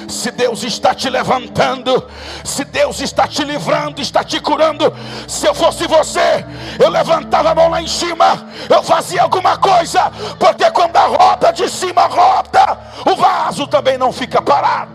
se 0.08 0.30
Deus 0.30 0.62
está 0.62 0.94
te 0.94 1.08
levantando, 1.08 2.08
se 2.44 2.64
Deus 2.64 3.00
está 3.00 3.26
te 3.26 3.44
livrando, 3.44 4.00
está 4.00 4.24
te 4.24 4.40
curando. 4.40 4.92
Se 5.28 5.46
eu 5.46 5.54
fosse 5.54 5.86
você, 5.86 6.44
eu 6.78 6.88
levantava 6.88 7.50
a 7.50 7.54
mão 7.54 7.68
lá 7.68 7.82
em 7.82 7.88
cima, 7.88 8.46
eu 8.68 8.82
fazia 8.82 9.22
alguma 9.22 9.56
coisa, 9.56 10.10
porque 10.38 10.70
quando 10.70 10.96
a 10.96 11.06
roda 11.06 11.52
de 11.52 11.68
cima 11.68 12.06
roda, 12.06 12.78
o 13.10 13.16
vaso 13.16 13.66
também 13.66 13.96
não 13.96 14.12
fica 14.12 14.40
parado. 14.40 14.92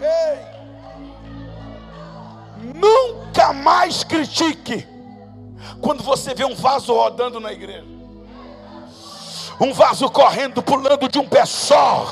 Ei! 0.00 0.46
Nunca 2.74 3.52
mais 3.52 4.04
critique 4.04 4.86
quando 5.80 6.02
você 6.02 6.34
vê 6.34 6.44
um 6.44 6.54
vaso 6.54 6.92
rodando 6.92 7.40
na 7.40 7.52
igreja 7.52 7.95
um 9.60 9.72
vaso 9.72 10.08
correndo, 10.10 10.62
pulando 10.62 11.08
de 11.08 11.18
um 11.18 11.26
pé 11.26 11.44
só, 11.46 12.06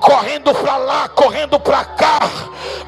correndo 0.00 0.54
para 0.54 0.76
lá, 0.76 1.08
correndo 1.08 1.60
para 1.60 1.84
cá, 1.84 2.20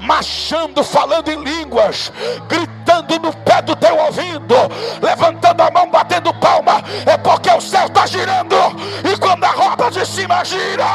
marchando, 0.01 0.83
falando 0.83 1.29
em 1.31 1.42
línguas, 1.42 2.12
gritando 2.49 3.18
no 3.18 3.33
pé 3.33 3.61
do 3.62 3.77
teu 3.77 3.96
ouvido, 3.99 4.55
levantando 5.03 5.62
a 5.62 5.70
mão, 5.70 5.90
batendo 5.90 6.33
palma, 6.35 6.83
é 7.07 7.16
porque 7.18 7.51
o 7.51 7.61
céu 7.61 7.87
está 7.87 8.07
girando, 8.07 8.57
e 9.05 9.16
quando 9.18 9.44
a 9.44 9.51
roda 9.51 9.90
de 9.90 10.07
cima 10.07 10.44
gira, 10.44 10.87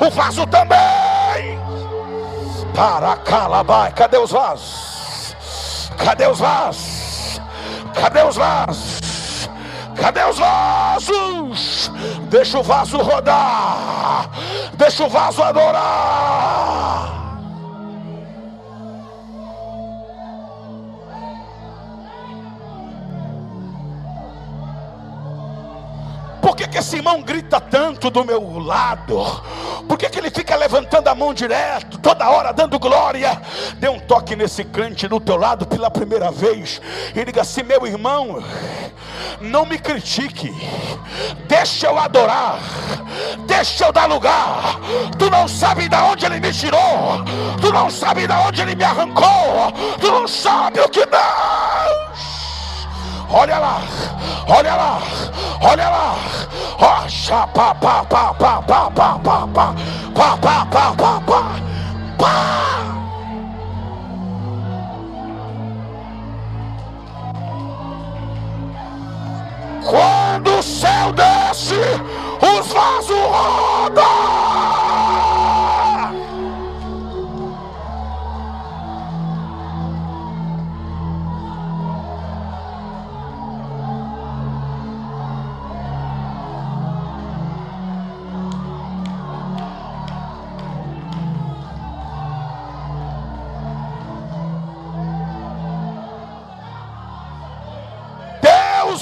o 0.00 0.10
vaso 0.10 0.46
também. 0.46 1.58
Para 2.74 3.16
calabai, 3.18 3.92
cadê 3.92 4.18
os 4.18 4.30
vasos? 4.30 5.90
Cadê 5.96 6.26
os 6.26 6.38
vasos? 6.38 7.40
Cadê 7.94 8.22
os 8.22 8.36
vasos? 8.36 9.03
Cadê 9.96 10.24
os 10.24 10.38
vasos? 10.38 11.90
Deixa 12.28 12.58
o 12.58 12.62
vaso 12.62 12.98
rodar. 12.98 14.28
Deixa 14.74 15.04
o 15.04 15.08
vaso 15.08 15.42
adorar. 15.42 17.23
Por 26.44 26.54
que, 26.54 26.68
que 26.68 26.76
esse 26.76 26.96
irmão 26.96 27.22
grita 27.22 27.58
tanto 27.58 28.10
do 28.10 28.22
meu 28.22 28.58
lado? 28.58 29.24
Por 29.88 29.96
que, 29.96 30.10
que 30.10 30.18
ele 30.18 30.30
fica 30.30 30.54
levantando 30.54 31.08
a 31.08 31.14
mão 31.14 31.32
direto, 31.32 31.96
toda 31.96 32.28
hora 32.28 32.52
dando 32.52 32.78
glória? 32.78 33.40
Dê 33.76 33.88
um 33.88 33.98
toque 33.98 34.36
nesse 34.36 34.62
crente 34.62 35.08
do 35.08 35.18
teu 35.18 35.38
lado 35.38 35.64
pela 35.64 35.90
primeira 35.90 36.30
vez 36.30 36.82
e 37.16 37.24
diga 37.24 37.40
assim: 37.40 37.62
meu 37.62 37.86
irmão, 37.86 38.44
não 39.40 39.64
me 39.64 39.78
critique, 39.78 40.54
deixa 41.48 41.86
eu 41.86 41.98
adorar, 41.98 42.58
deixa 43.46 43.86
eu 43.86 43.92
dar 43.92 44.04
lugar. 44.04 44.78
Tu 45.18 45.30
não 45.30 45.48
sabe 45.48 45.88
de 45.88 45.96
onde 45.96 46.26
ele 46.26 46.40
me 46.40 46.52
tirou, 46.52 47.24
tu 47.58 47.72
não 47.72 47.88
sabe 47.88 48.26
de 48.26 48.34
onde 48.34 48.60
ele 48.60 48.74
me 48.74 48.84
arrancou, 48.84 49.72
tu 49.98 50.12
não 50.12 50.28
sabe 50.28 50.78
o 50.78 50.90
que 50.90 51.06
Deus. 51.06 51.63
Olha 53.36 53.58
lá, 53.58 53.82
olha 54.46 54.74
lá, 54.76 55.02
olha 55.60 55.88
lá. 55.88 56.14
Rocha, 56.78 57.44
pá, 57.48 57.74
pá, 57.74 58.04
pá, 58.04 58.32
pá, 58.32 58.62
pá, 58.62 58.90
pá, 58.92 59.18
pá, 59.18 59.48
pá, 59.48 59.74
pá, 60.14 60.36
pá, 60.36 60.66
pá, 60.66 60.94
pá, 60.96 61.20
pá, 61.26 61.50
pá. 62.16 62.44
Quando 69.84 70.56
o 70.56 70.62
céu 70.62 71.12
desce, 71.12 71.74
os 72.40 72.72
vasos 72.72 73.18
rodam. 73.18 74.53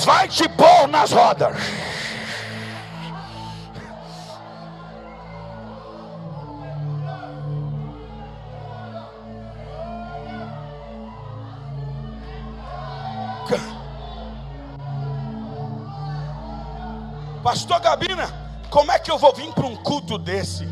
Vai 0.05 0.29
te 0.29 0.49
pôr 0.49 0.87
nas 0.89 1.13
rodas. 1.13 1.57
Pastor 17.43 17.81
Gabina, 17.81 18.29
como 18.71 18.93
é 18.93 18.99
que 18.99 19.11
eu 19.11 19.19
vou 19.19 19.35
vir 19.35 19.53
para 19.53 19.67
um 19.67 19.75
culto 19.77 20.17
desse? 20.17 20.67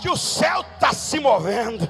Que 0.00 0.10
o 0.10 0.16
céu 0.16 0.62
está 0.74 0.92
se 0.92 1.20
movendo. 1.20 1.88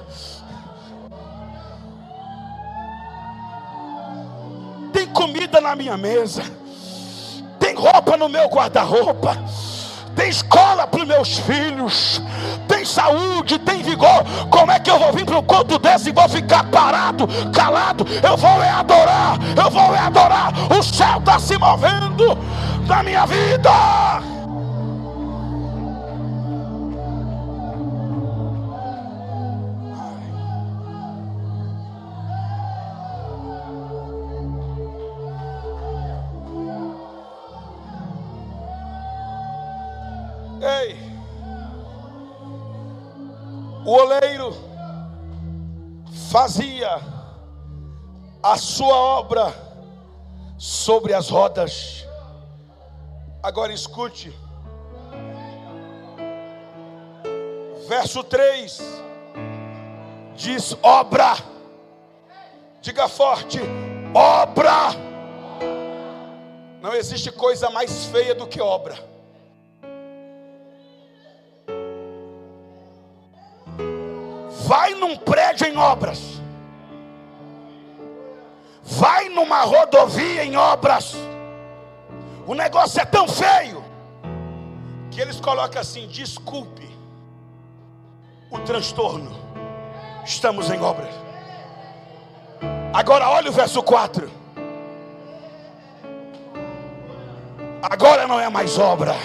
Comida 5.17 5.59
na 5.59 5.75
minha 5.75 5.97
mesa, 5.97 6.43
tem 7.59 7.73
roupa 7.73 8.15
no 8.15 8.29
meu 8.29 8.47
guarda-roupa, 8.49 9.35
tem 10.15 10.29
escola 10.29 10.85
para 10.85 11.01
os 11.01 11.07
meus 11.07 11.39
filhos, 11.39 12.21
tem 12.67 12.85
saúde, 12.85 13.57
tem 13.57 13.81
vigor. 13.81 14.23
Como 14.51 14.71
é 14.71 14.79
que 14.79 14.91
eu 14.91 14.99
vou 14.99 15.11
vir 15.11 15.25
para 15.25 15.39
um 15.39 15.43
culto 15.43 15.79
desse 15.79 16.09
e 16.09 16.11
vou 16.11 16.29
ficar 16.29 16.63
parado, 16.65 17.27
calado? 17.51 18.05
Eu 18.21 18.37
vou 18.37 18.61
é 18.61 18.69
adorar, 18.69 19.39
eu 19.57 19.71
vou 19.71 19.95
é 19.95 19.99
adorar. 19.99 20.53
O 20.71 20.83
céu 20.83 21.17
está 21.17 21.39
se 21.39 21.57
movendo 21.57 22.37
na 22.85 23.01
minha 23.01 23.25
vida. 23.25 24.36
O 43.87 43.93
oleiro 43.93 44.53
fazia 46.29 46.99
a 48.43 48.57
sua 48.57 48.93
obra 48.93 49.53
sobre 50.57 51.13
as 51.13 51.29
rodas. 51.29 52.05
Agora 53.41 53.71
escute. 53.71 54.37
Verso 57.87 58.25
3 58.25 58.81
diz: 60.35 60.75
obra. 60.83 61.37
Diga 62.81 63.07
forte: 63.07 63.61
obra. 64.13 64.97
Não 66.81 66.93
existe 66.93 67.31
coisa 67.31 67.69
mais 67.69 68.03
feia 68.07 68.35
do 68.35 68.47
que 68.47 68.59
obra. 68.59 69.16
Num 75.07 75.17
prédio 75.17 75.67
em 75.67 75.77
obras. 75.77 76.19
Vai 78.83 79.29
numa 79.29 79.61
rodovia 79.61 80.43
em 80.43 80.55
obras. 80.55 81.15
O 82.45 82.53
negócio 82.53 83.01
é 83.01 83.05
tão 83.05 83.27
feio 83.27 83.83
que 85.11 85.21
eles 85.21 85.39
colocam 85.39 85.81
assim: 85.81 86.07
desculpe 86.07 86.89
o 88.51 88.59
transtorno. 88.59 89.31
Estamos 90.25 90.69
em 90.69 90.81
obras. 90.81 91.13
Agora 92.93 93.29
olha 93.29 93.49
o 93.49 93.53
verso 93.53 93.81
4. 93.81 94.29
Agora 97.81 98.27
não 98.27 98.39
é 98.39 98.49
mais 98.49 98.77
obra, 98.77 99.15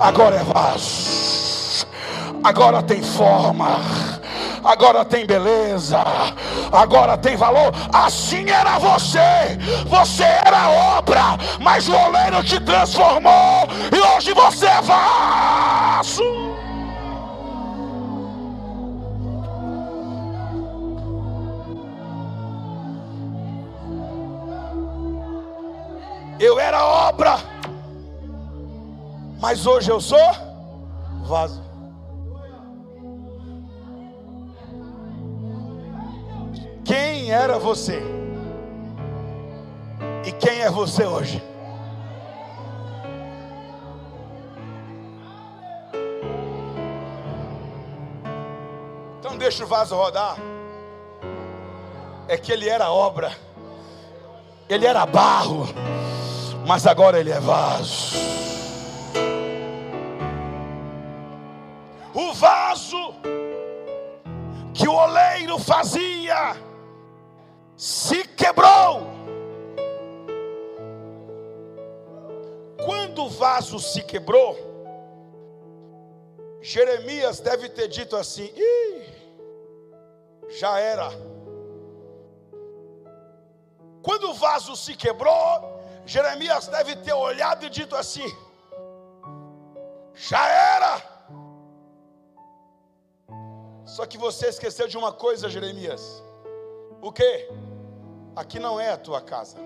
agora 0.00 0.36
é 0.36 0.42
vaso, 0.42 1.86
agora 2.42 2.82
tem 2.82 3.02
forma, 3.02 3.78
agora 4.64 5.04
tem 5.04 5.26
beleza, 5.26 5.98
agora 6.72 7.16
tem 7.16 7.36
valor. 7.36 7.72
Assim 7.92 8.48
era 8.48 8.78
você, 8.78 9.58
você 9.86 10.24
era 10.24 10.68
obra, 10.98 11.38
mas 11.60 11.88
o 11.88 11.94
oleiro 11.94 12.42
te 12.42 12.60
transformou 12.60 13.68
e 13.92 14.16
hoje 14.16 14.32
você 14.32 14.66
é 14.66 14.82
vaso. 14.82 16.22
Eu 26.38 26.58
era 26.58 26.82
obra, 26.82 27.38
mas 29.38 29.66
hoje 29.66 29.90
eu 29.90 30.00
sou 30.00 30.18
vaso. 31.24 31.69
Quem 36.90 37.30
era 37.30 37.56
você? 37.56 38.02
E 40.26 40.32
quem 40.32 40.62
é 40.62 40.68
você 40.68 41.04
hoje? 41.04 41.40
Então 49.20 49.38
deixa 49.38 49.62
o 49.62 49.68
vaso 49.68 49.94
rodar. 49.94 50.36
É 52.26 52.36
que 52.36 52.50
ele 52.50 52.68
era 52.68 52.90
obra, 52.90 53.30
ele 54.68 54.84
era 54.84 55.06
barro 55.06 55.68
mas 56.66 56.88
agora 56.88 57.20
ele 57.20 57.30
é 57.30 57.38
vaso. 57.38 58.16
O 62.12 62.32
vaso 62.32 63.14
que 64.74 64.88
o 64.88 64.94
oleiro 64.94 65.56
fazia 65.56 66.56
se 67.80 68.24
quebrou. 68.40 69.06
Quando 72.84 73.24
o 73.24 73.30
vaso 73.30 73.78
se 73.78 74.02
quebrou, 74.02 74.54
Jeremias 76.60 77.40
deve 77.40 77.70
ter 77.70 77.88
dito 77.88 78.16
assim: 78.16 78.52
já 80.60 80.78
era. 80.78 81.08
Quando 84.02 84.28
o 84.28 84.34
vaso 84.34 84.76
se 84.76 84.94
quebrou, 84.94 85.80
Jeremias 86.04 86.68
deve 86.68 86.96
ter 86.96 87.14
olhado 87.14 87.64
e 87.64 87.70
dito 87.70 87.96
assim: 87.96 88.30
já 90.14 90.46
era. 90.76 91.02
Só 93.86 94.04
que 94.04 94.18
você 94.18 94.48
esqueceu 94.48 94.86
de 94.86 94.98
uma 94.98 95.14
coisa, 95.14 95.48
Jeremias. 95.48 96.22
O 97.00 97.10
que? 97.10 97.69
Aqui 98.34 98.58
não 98.58 98.80
é 98.80 98.90
a 98.90 98.96
tua 98.96 99.20
casa. 99.20 99.58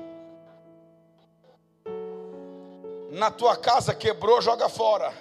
Na 3.11 3.31
tua 3.31 3.57
casa 3.57 3.95
quebrou, 3.95 4.41
joga 4.41 4.69
fora. 4.69 5.13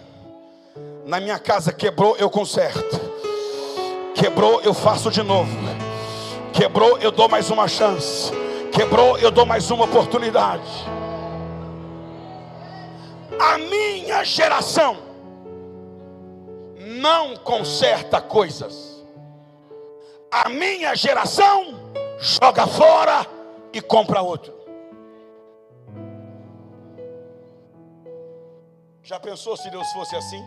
Na 1.05 1.19
minha 1.19 1.37
casa 1.37 1.71
quebrou, 1.71 2.15
eu 2.17 2.29
conserto. 2.29 2.99
Quebrou, 4.15 4.61
eu 4.61 4.73
faço 4.73 5.11
de 5.11 5.21
novo. 5.21 5.51
Quebrou, 6.53 6.97
eu 6.99 7.11
dou 7.11 7.29
mais 7.29 7.49
uma 7.49 7.67
chance. 7.67 8.31
Quebrou, 8.71 9.17
eu 9.19 9.29
dou 9.29 9.45
mais 9.45 9.69
uma 9.69 9.85
oportunidade 9.85 10.93
a 13.43 13.57
minha 13.57 14.23
geração 14.23 14.97
não 16.79 17.35
conserta 17.35 18.21
coisas. 18.21 19.03
A 20.31 20.47
minha 20.49 20.95
geração 20.95 21.91
joga 22.19 22.67
fora 22.67 23.25
e 23.71 23.81
compra 23.81 24.21
outro. 24.21 24.53
Já 29.01 29.19
pensou 29.19 29.57
se 29.57 29.69
Deus 29.69 29.91
fosse 29.91 30.15
assim? 30.15 30.43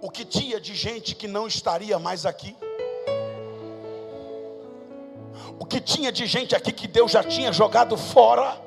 O 0.00 0.10
que 0.10 0.24
tinha 0.24 0.60
de 0.60 0.74
gente 0.74 1.14
que 1.14 1.28
não 1.28 1.46
estaria 1.46 1.98
mais 1.98 2.24
aqui? 2.24 2.56
o 5.58 5.64
que 5.64 5.80
tinha 5.80 6.10
de 6.10 6.26
gente 6.26 6.54
aqui 6.54 6.72
que 6.72 6.86
Deus 6.86 7.12
já 7.12 7.22
tinha 7.22 7.52
jogado 7.52 7.96
fora. 7.96 8.60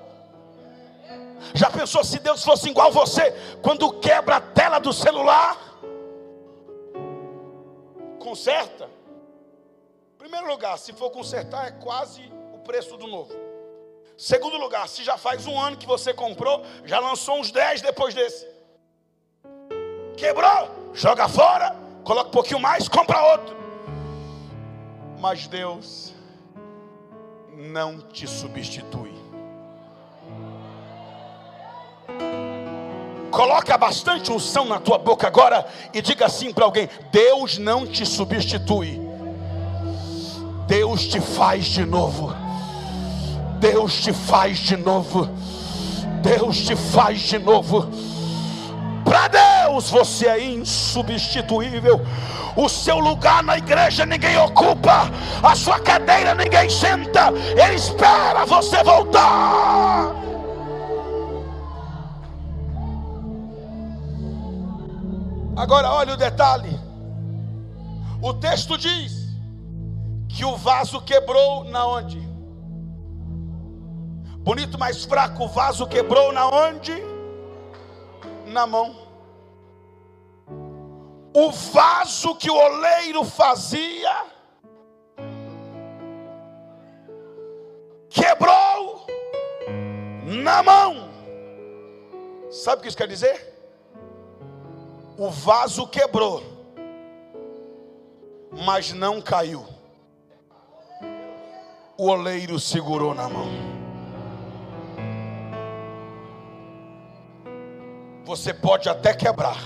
Já 1.53 1.69
pensou 1.69 2.03
se 2.03 2.19
Deus 2.19 2.43
fosse 2.43 2.69
igual 2.69 2.91
você 2.91 3.31
quando 3.61 3.91
quebra 3.99 4.37
a 4.37 4.41
tela 4.41 4.79
do 4.79 4.91
celular? 4.91 5.66
Conserta. 8.27 8.89
Primeiro 10.17 10.49
lugar, 10.49 10.77
se 10.77 10.91
for 10.91 11.09
consertar, 11.09 11.65
é 11.69 11.71
quase 11.71 12.29
o 12.53 12.59
preço 12.59 12.97
do 12.97 13.07
novo. 13.07 13.33
Segundo 14.17 14.57
lugar, 14.57 14.89
se 14.89 15.01
já 15.01 15.17
faz 15.17 15.47
um 15.47 15.57
ano 15.57 15.77
que 15.77 15.87
você 15.87 16.13
comprou, 16.13 16.61
já 16.83 16.99
lançou 16.99 17.39
uns 17.39 17.51
10 17.51 17.81
depois 17.81 18.13
desse. 18.13 18.45
Quebrou, 20.17 20.91
joga 20.93 21.29
fora, 21.29 21.73
coloca 22.03 22.27
um 22.27 22.31
pouquinho 22.31 22.59
mais, 22.59 22.89
compra 22.89 23.31
outro. 23.31 23.55
Mas 25.21 25.47
Deus 25.47 26.13
não 27.53 28.01
te 28.09 28.27
substitui. 28.27 29.16
Coloca 33.37 33.77
bastante 33.77 34.31
unção 34.31 34.65
na 34.65 34.79
tua 34.79 34.97
boca 34.97 35.27
agora 35.27 35.67
e 35.93 36.01
diga 36.01 36.25
assim 36.25 36.51
para 36.51 36.65
alguém: 36.65 36.89
Deus 37.11 37.59
não 37.59 37.85
te 37.85 38.03
substitui. 38.03 38.99
Deus 40.65 41.05
te 41.05 41.21
faz 41.21 41.65
de 41.65 41.85
novo. 41.85 42.35
Deus 43.59 44.01
te 44.01 44.11
faz 44.11 44.57
de 44.57 44.75
novo. 44.75 45.29
Deus 46.23 46.57
te 46.57 46.75
faz 46.75 47.19
de 47.19 47.37
novo. 47.37 47.87
Para 49.05 49.27
Deus 49.27 49.91
você 49.91 50.25
é 50.25 50.43
insubstituível. 50.43 52.01
O 52.55 52.67
seu 52.67 52.97
lugar 52.97 53.43
na 53.43 53.59
igreja 53.59 54.03
ninguém 54.03 54.35
ocupa, 54.35 55.11
a 55.43 55.55
sua 55.55 55.79
cadeira 55.79 56.33
ninguém 56.33 56.67
senta. 56.71 57.31
Ele 57.55 57.75
espera 57.75 58.47
você 58.47 58.83
voltar. 58.83 60.26
Agora 65.57 65.91
olha 65.91 66.13
o 66.13 66.17
detalhe. 66.17 66.79
O 68.21 68.33
texto 68.33 68.77
diz 68.77 69.27
que 70.29 70.45
o 70.45 70.55
vaso 70.55 71.01
quebrou 71.01 71.63
na 71.63 71.85
onde? 71.85 72.19
Bonito, 74.39 74.77
mais 74.77 75.03
fraco, 75.03 75.43
o 75.43 75.47
vaso 75.47 75.85
quebrou 75.87 76.31
na 76.31 76.47
onde? 76.47 77.17
na 78.47 78.65
mão. 78.65 78.95
O 81.33 81.51
vaso 81.51 82.35
que 82.35 82.49
o 82.49 82.55
oleiro 82.55 83.23
fazia 83.23 84.25
quebrou 88.09 89.05
na 90.23 90.63
mão. 90.63 91.09
Sabe 92.49 92.79
o 92.79 92.81
que 92.81 92.87
isso 92.87 92.97
quer 92.97 93.07
dizer? 93.07 93.56
O 95.17 95.31
vaso 95.31 95.87
quebrou, 95.87 96.43
mas 98.51 98.93
não 98.93 99.19
caiu. 99.19 99.65
O 101.97 102.07
oleiro 102.07 102.59
segurou 102.59 103.15
na 103.15 103.27
mão. 103.27 103.47
Você 108.25 108.53
pode 108.53 108.87
até 108.87 109.11
quebrar, 109.11 109.57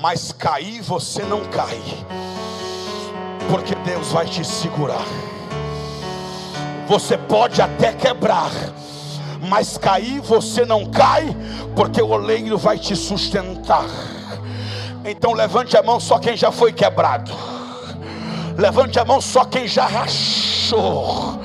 mas 0.00 0.30
cair 0.30 0.80
você 0.82 1.24
não 1.24 1.44
cai, 1.46 1.80
porque 3.50 3.74
Deus 3.74 4.12
vai 4.12 4.26
te 4.26 4.44
segurar. 4.44 5.06
Você 6.86 7.18
pode 7.18 7.60
até 7.60 7.92
quebrar, 7.92 8.52
mas 9.42 9.76
cair 9.78 10.20
você 10.20 10.64
não 10.64 10.86
cai, 10.86 11.34
porque 11.74 12.00
o 12.00 12.08
oleiro 12.08 12.58
vai 12.58 12.78
te 12.78 12.94
sustentar. 12.94 13.86
Então 15.04 15.32
levante 15.32 15.76
a 15.76 15.82
mão 15.82 16.00
só 16.00 16.18
quem 16.18 16.36
já 16.36 16.50
foi 16.50 16.72
quebrado. 16.72 17.32
Levante 18.56 18.98
a 18.98 19.04
mão 19.04 19.20
só 19.20 19.44
quem 19.44 19.68
já 19.68 19.86
rachou. 19.86 21.38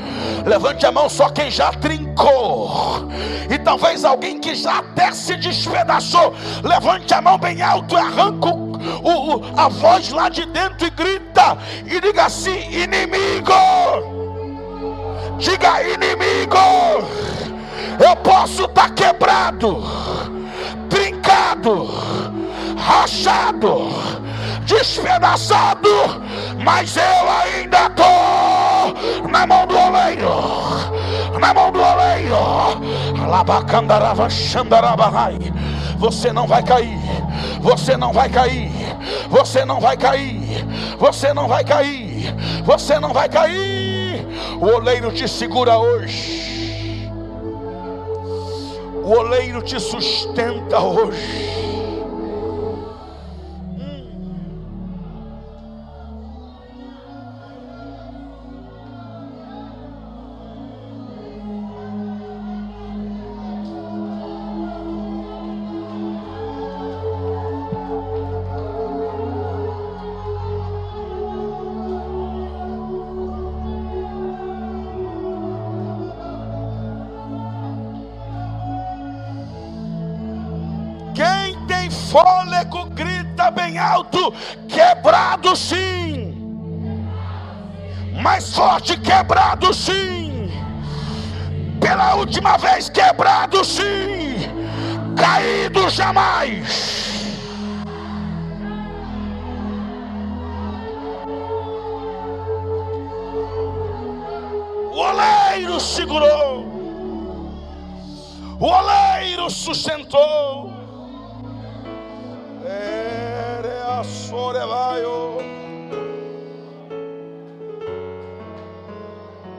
Levante 0.46 0.86
a 0.86 0.92
mão 0.92 1.10
só 1.10 1.30
quem 1.30 1.52
já 1.52 1.72
trincou. 1.74 3.08
E 3.50 3.60
talvez 3.60 4.06
alguém 4.06 4.40
que 4.40 4.56
já 4.56 4.80
até 4.80 5.12
se 5.12 5.36
despedaçou. 5.36 6.34
Levante 6.64 7.14
a 7.14 7.22
mão 7.22 7.38
bem 7.38 7.62
alto 7.62 7.96
e 7.96 7.98
arranca 7.98 8.50
o, 8.50 8.72
o, 9.04 9.42
a 9.58 9.68
voz 9.68 10.10
lá 10.10 10.30
de 10.30 10.46
dentro 10.46 10.88
e 10.88 10.90
grita. 10.90 11.58
E 11.86 12.00
diga 12.00 12.26
assim: 12.26 12.72
inimigo, 12.72 13.52
Diga 15.38 15.82
inimigo, 15.82 16.58
eu 18.00 18.16
posso 18.18 18.66
estar 18.66 18.90
tá 18.90 18.94
quebrado, 18.94 19.84
trincado, 20.90 21.90
rachado, 22.78 23.90
despedaçado, 24.66 25.90
mas 26.64 26.96
eu 26.98 27.04
ainda 27.30 27.88
estou 27.88 29.30
na 29.30 29.46
mão 29.46 29.68
do 29.68 29.78
oleiro, 29.78 31.40
na 31.40 31.54
mão 31.54 31.72
do 31.72 31.80
oleiro. 31.80 32.12
Você 35.98 36.34
não 36.34 36.48
vai 36.48 36.64
cair, 36.64 37.00
você 37.62 37.96
não 37.98 38.12
vai 38.12 38.30
cair, 38.30 38.72
você 39.30 39.66
não 39.66 39.80
vai 39.80 39.98
cair, 39.98 40.66
você 40.98 41.34
não 41.34 41.48
vai 41.48 41.64
cair, 41.64 42.36
você 42.64 43.00
não 43.00 43.14
vai 43.14 43.30
cair. 43.30 44.28
O 44.60 44.66
oleiro 44.76 45.12
te 45.12 45.28
segura 45.28 45.78
hoje, 45.78 46.61
o 49.04 49.18
oleiro 49.18 49.62
te 49.62 49.80
sustenta 49.80 50.80
hoje. 50.80 51.81
Fôlego 82.62 82.86
grita 82.92 83.52
bem 83.52 83.78
alto: 83.78 84.34
quebrado 84.68 85.56
sim, 85.56 86.34
mais 88.22 88.54
forte, 88.54 88.98
quebrado 89.00 89.74
sim, 89.74 90.52
pela 91.80 92.16
última 92.16 92.58
vez, 92.58 92.90
quebrado 92.90 93.64
sim, 93.66 94.38
caído 95.18 95.90
jamais. 95.90 97.02
O 104.94 104.98
oleiro 104.98 105.80
segurou, 105.80 106.66
o 108.60 108.66
oleiro 108.66 109.50
sustentou. 109.50 110.71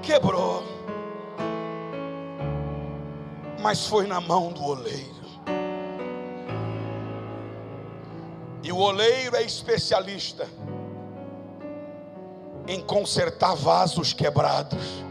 Quebrou, 0.02 0.62
mas 3.60 3.86
foi 3.86 4.06
na 4.06 4.20
mão 4.20 4.52
do 4.52 4.62
oleiro. 4.62 5.22
E 8.62 8.70
o 8.70 8.76
oleiro 8.76 9.34
é 9.36 9.42
especialista 9.42 10.46
em 12.68 12.80
consertar 12.80 13.54
vasos 13.54 14.12
quebrados. 14.12 15.02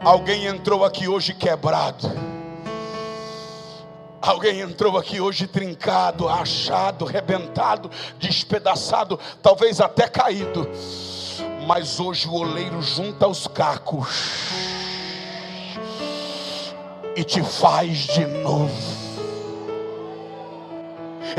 Alguém 0.00 0.46
entrou 0.46 0.84
aqui 0.84 1.06
hoje 1.06 1.34
quebrado 1.34 2.25
Alguém 4.26 4.60
entrou 4.60 4.98
aqui 4.98 5.20
hoje 5.20 5.46
trincado, 5.46 6.28
achado, 6.28 7.04
rebentado, 7.04 7.88
despedaçado, 8.18 9.20
talvez 9.40 9.80
até 9.80 10.08
caído. 10.08 10.68
Mas 11.64 12.00
hoje 12.00 12.26
o 12.26 12.34
oleiro 12.34 12.82
junta 12.82 13.28
os 13.28 13.46
cacos 13.46 14.48
e 17.14 17.22
te 17.22 17.40
faz 17.40 17.98
de 17.98 18.26
novo. 18.26 18.74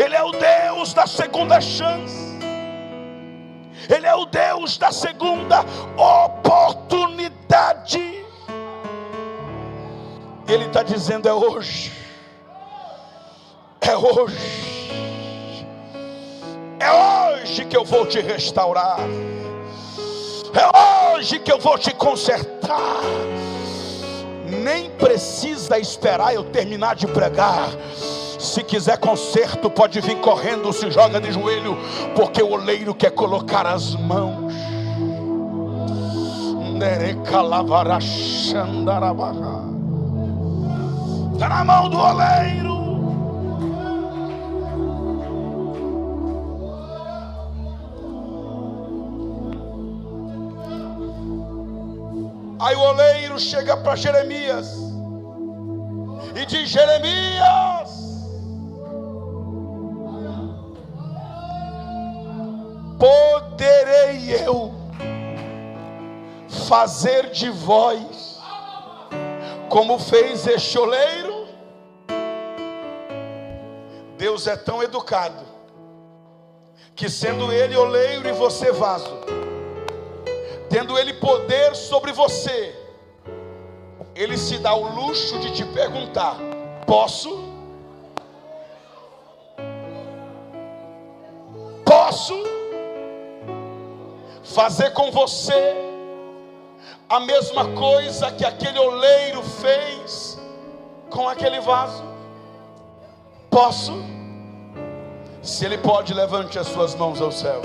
Ele 0.02 0.16
é 0.16 0.24
o 0.24 0.32
Deus 0.32 0.94
da 0.94 1.06
segunda 1.06 1.60
chance. 1.60 2.40
Ele 3.90 4.08
é 4.08 4.16
o 4.16 4.26
Deus 4.26 4.78
da 4.78 4.94
segunda 4.94 5.60
oportunidade. 5.98 8.24
Ele 10.48 10.68
está 10.68 10.84
dizendo: 10.84 11.28
é 11.28 11.34
hoje 11.34 12.07
é 13.90 13.98
hoje. 13.98 15.66
É 16.80 16.92
hoje 16.92 17.66
que 17.66 17.76
eu 17.76 17.86
vou 17.86 18.06
te 18.06 18.20
restaurar. 18.20 19.00
É 20.54 21.16
hoje 21.16 21.40
que 21.40 21.52
eu 21.52 21.60
vou 21.60 21.78
te 21.78 21.94
consertar. 21.94 23.02
Nem 24.64 24.90
precisa 24.92 25.80
esperar 25.80 26.34
eu 26.34 26.44
terminar 26.44 26.96
de 26.96 27.08
pregar. 27.08 27.70
Se 28.40 28.64
quiser 28.64 28.98
conserto, 28.98 29.70
pode 29.70 30.00
vir 30.00 30.18
correndo, 30.18 30.72
se 30.72 30.92
joga 30.92 31.20
de 31.20 31.32
joelho, 31.32 31.78
porque 32.16 32.42
o 32.42 32.52
oleiro 32.52 32.94
quer 32.94 33.12
colocar 33.12 33.66
as 33.66 33.96
mãos. 33.96 34.54
Está 41.34 41.50
na 41.50 41.66
mão 41.66 41.90
do 41.90 41.98
oleiro. 41.98 42.77
Aí 52.68 52.76
o 52.76 52.82
oleiro 52.82 53.40
chega 53.40 53.78
para 53.78 53.96
Jeremias 53.96 54.76
e 56.36 56.46
diz: 56.46 56.68
Jeremias, 56.68 57.90
poderei 63.00 64.46
eu 64.46 64.74
fazer 66.68 67.30
de 67.30 67.50
vós 67.50 68.38
como 69.70 69.98
fez 69.98 70.46
este 70.46 70.78
oleiro? 70.78 71.48
Deus 74.18 74.46
é 74.46 74.58
tão 74.58 74.84
educado 74.84 75.46
que, 76.94 77.08
sendo 77.08 77.50
Ele 77.50 77.78
oleiro 77.78 78.28
e 78.28 78.34
você 78.34 78.74
vaso, 78.74 79.37
tendo 80.78 80.96
Ele 80.96 81.14
poder 81.14 81.76
sobre 81.76 82.12
você, 82.12 82.76
Ele 84.14 84.38
se 84.38 84.60
dá 84.60 84.76
o 84.76 84.94
luxo 84.94 85.40
de 85.40 85.50
te 85.52 85.66
perguntar: 85.66 86.38
posso? 86.86 87.46
Posso 91.84 92.36
fazer 94.44 94.92
com 94.92 95.10
você 95.10 95.76
a 97.10 97.22
mesma 97.22 97.74
coisa 97.74 98.32
que 98.32 98.46
aquele 98.46 98.78
oleiro 98.78 99.42
fez 99.42 100.40
com 101.10 101.28
aquele 101.28 101.60
vaso? 101.60 102.04
Posso? 103.50 103.94
Se 105.42 105.66
Ele 105.66 105.80
pode, 105.80 106.14
levante 106.14 106.60
as 106.60 106.68
suas 106.68 106.94
mãos 106.94 107.20
ao 107.20 107.32
céu 107.32 107.64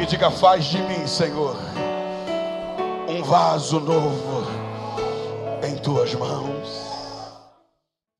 e 0.00 0.06
diga: 0.06 0.30
Faz 0.30 0.64
de 0.64 0.78
mim, 0.82 1.06
Senhor, 1.06 1.56
um 3.08 3.22
vaso 3.22 3.80
novo 3.80 4.46
em 5.66 5.76
tuas 5.76 6.14
mãos. 6.14 6.83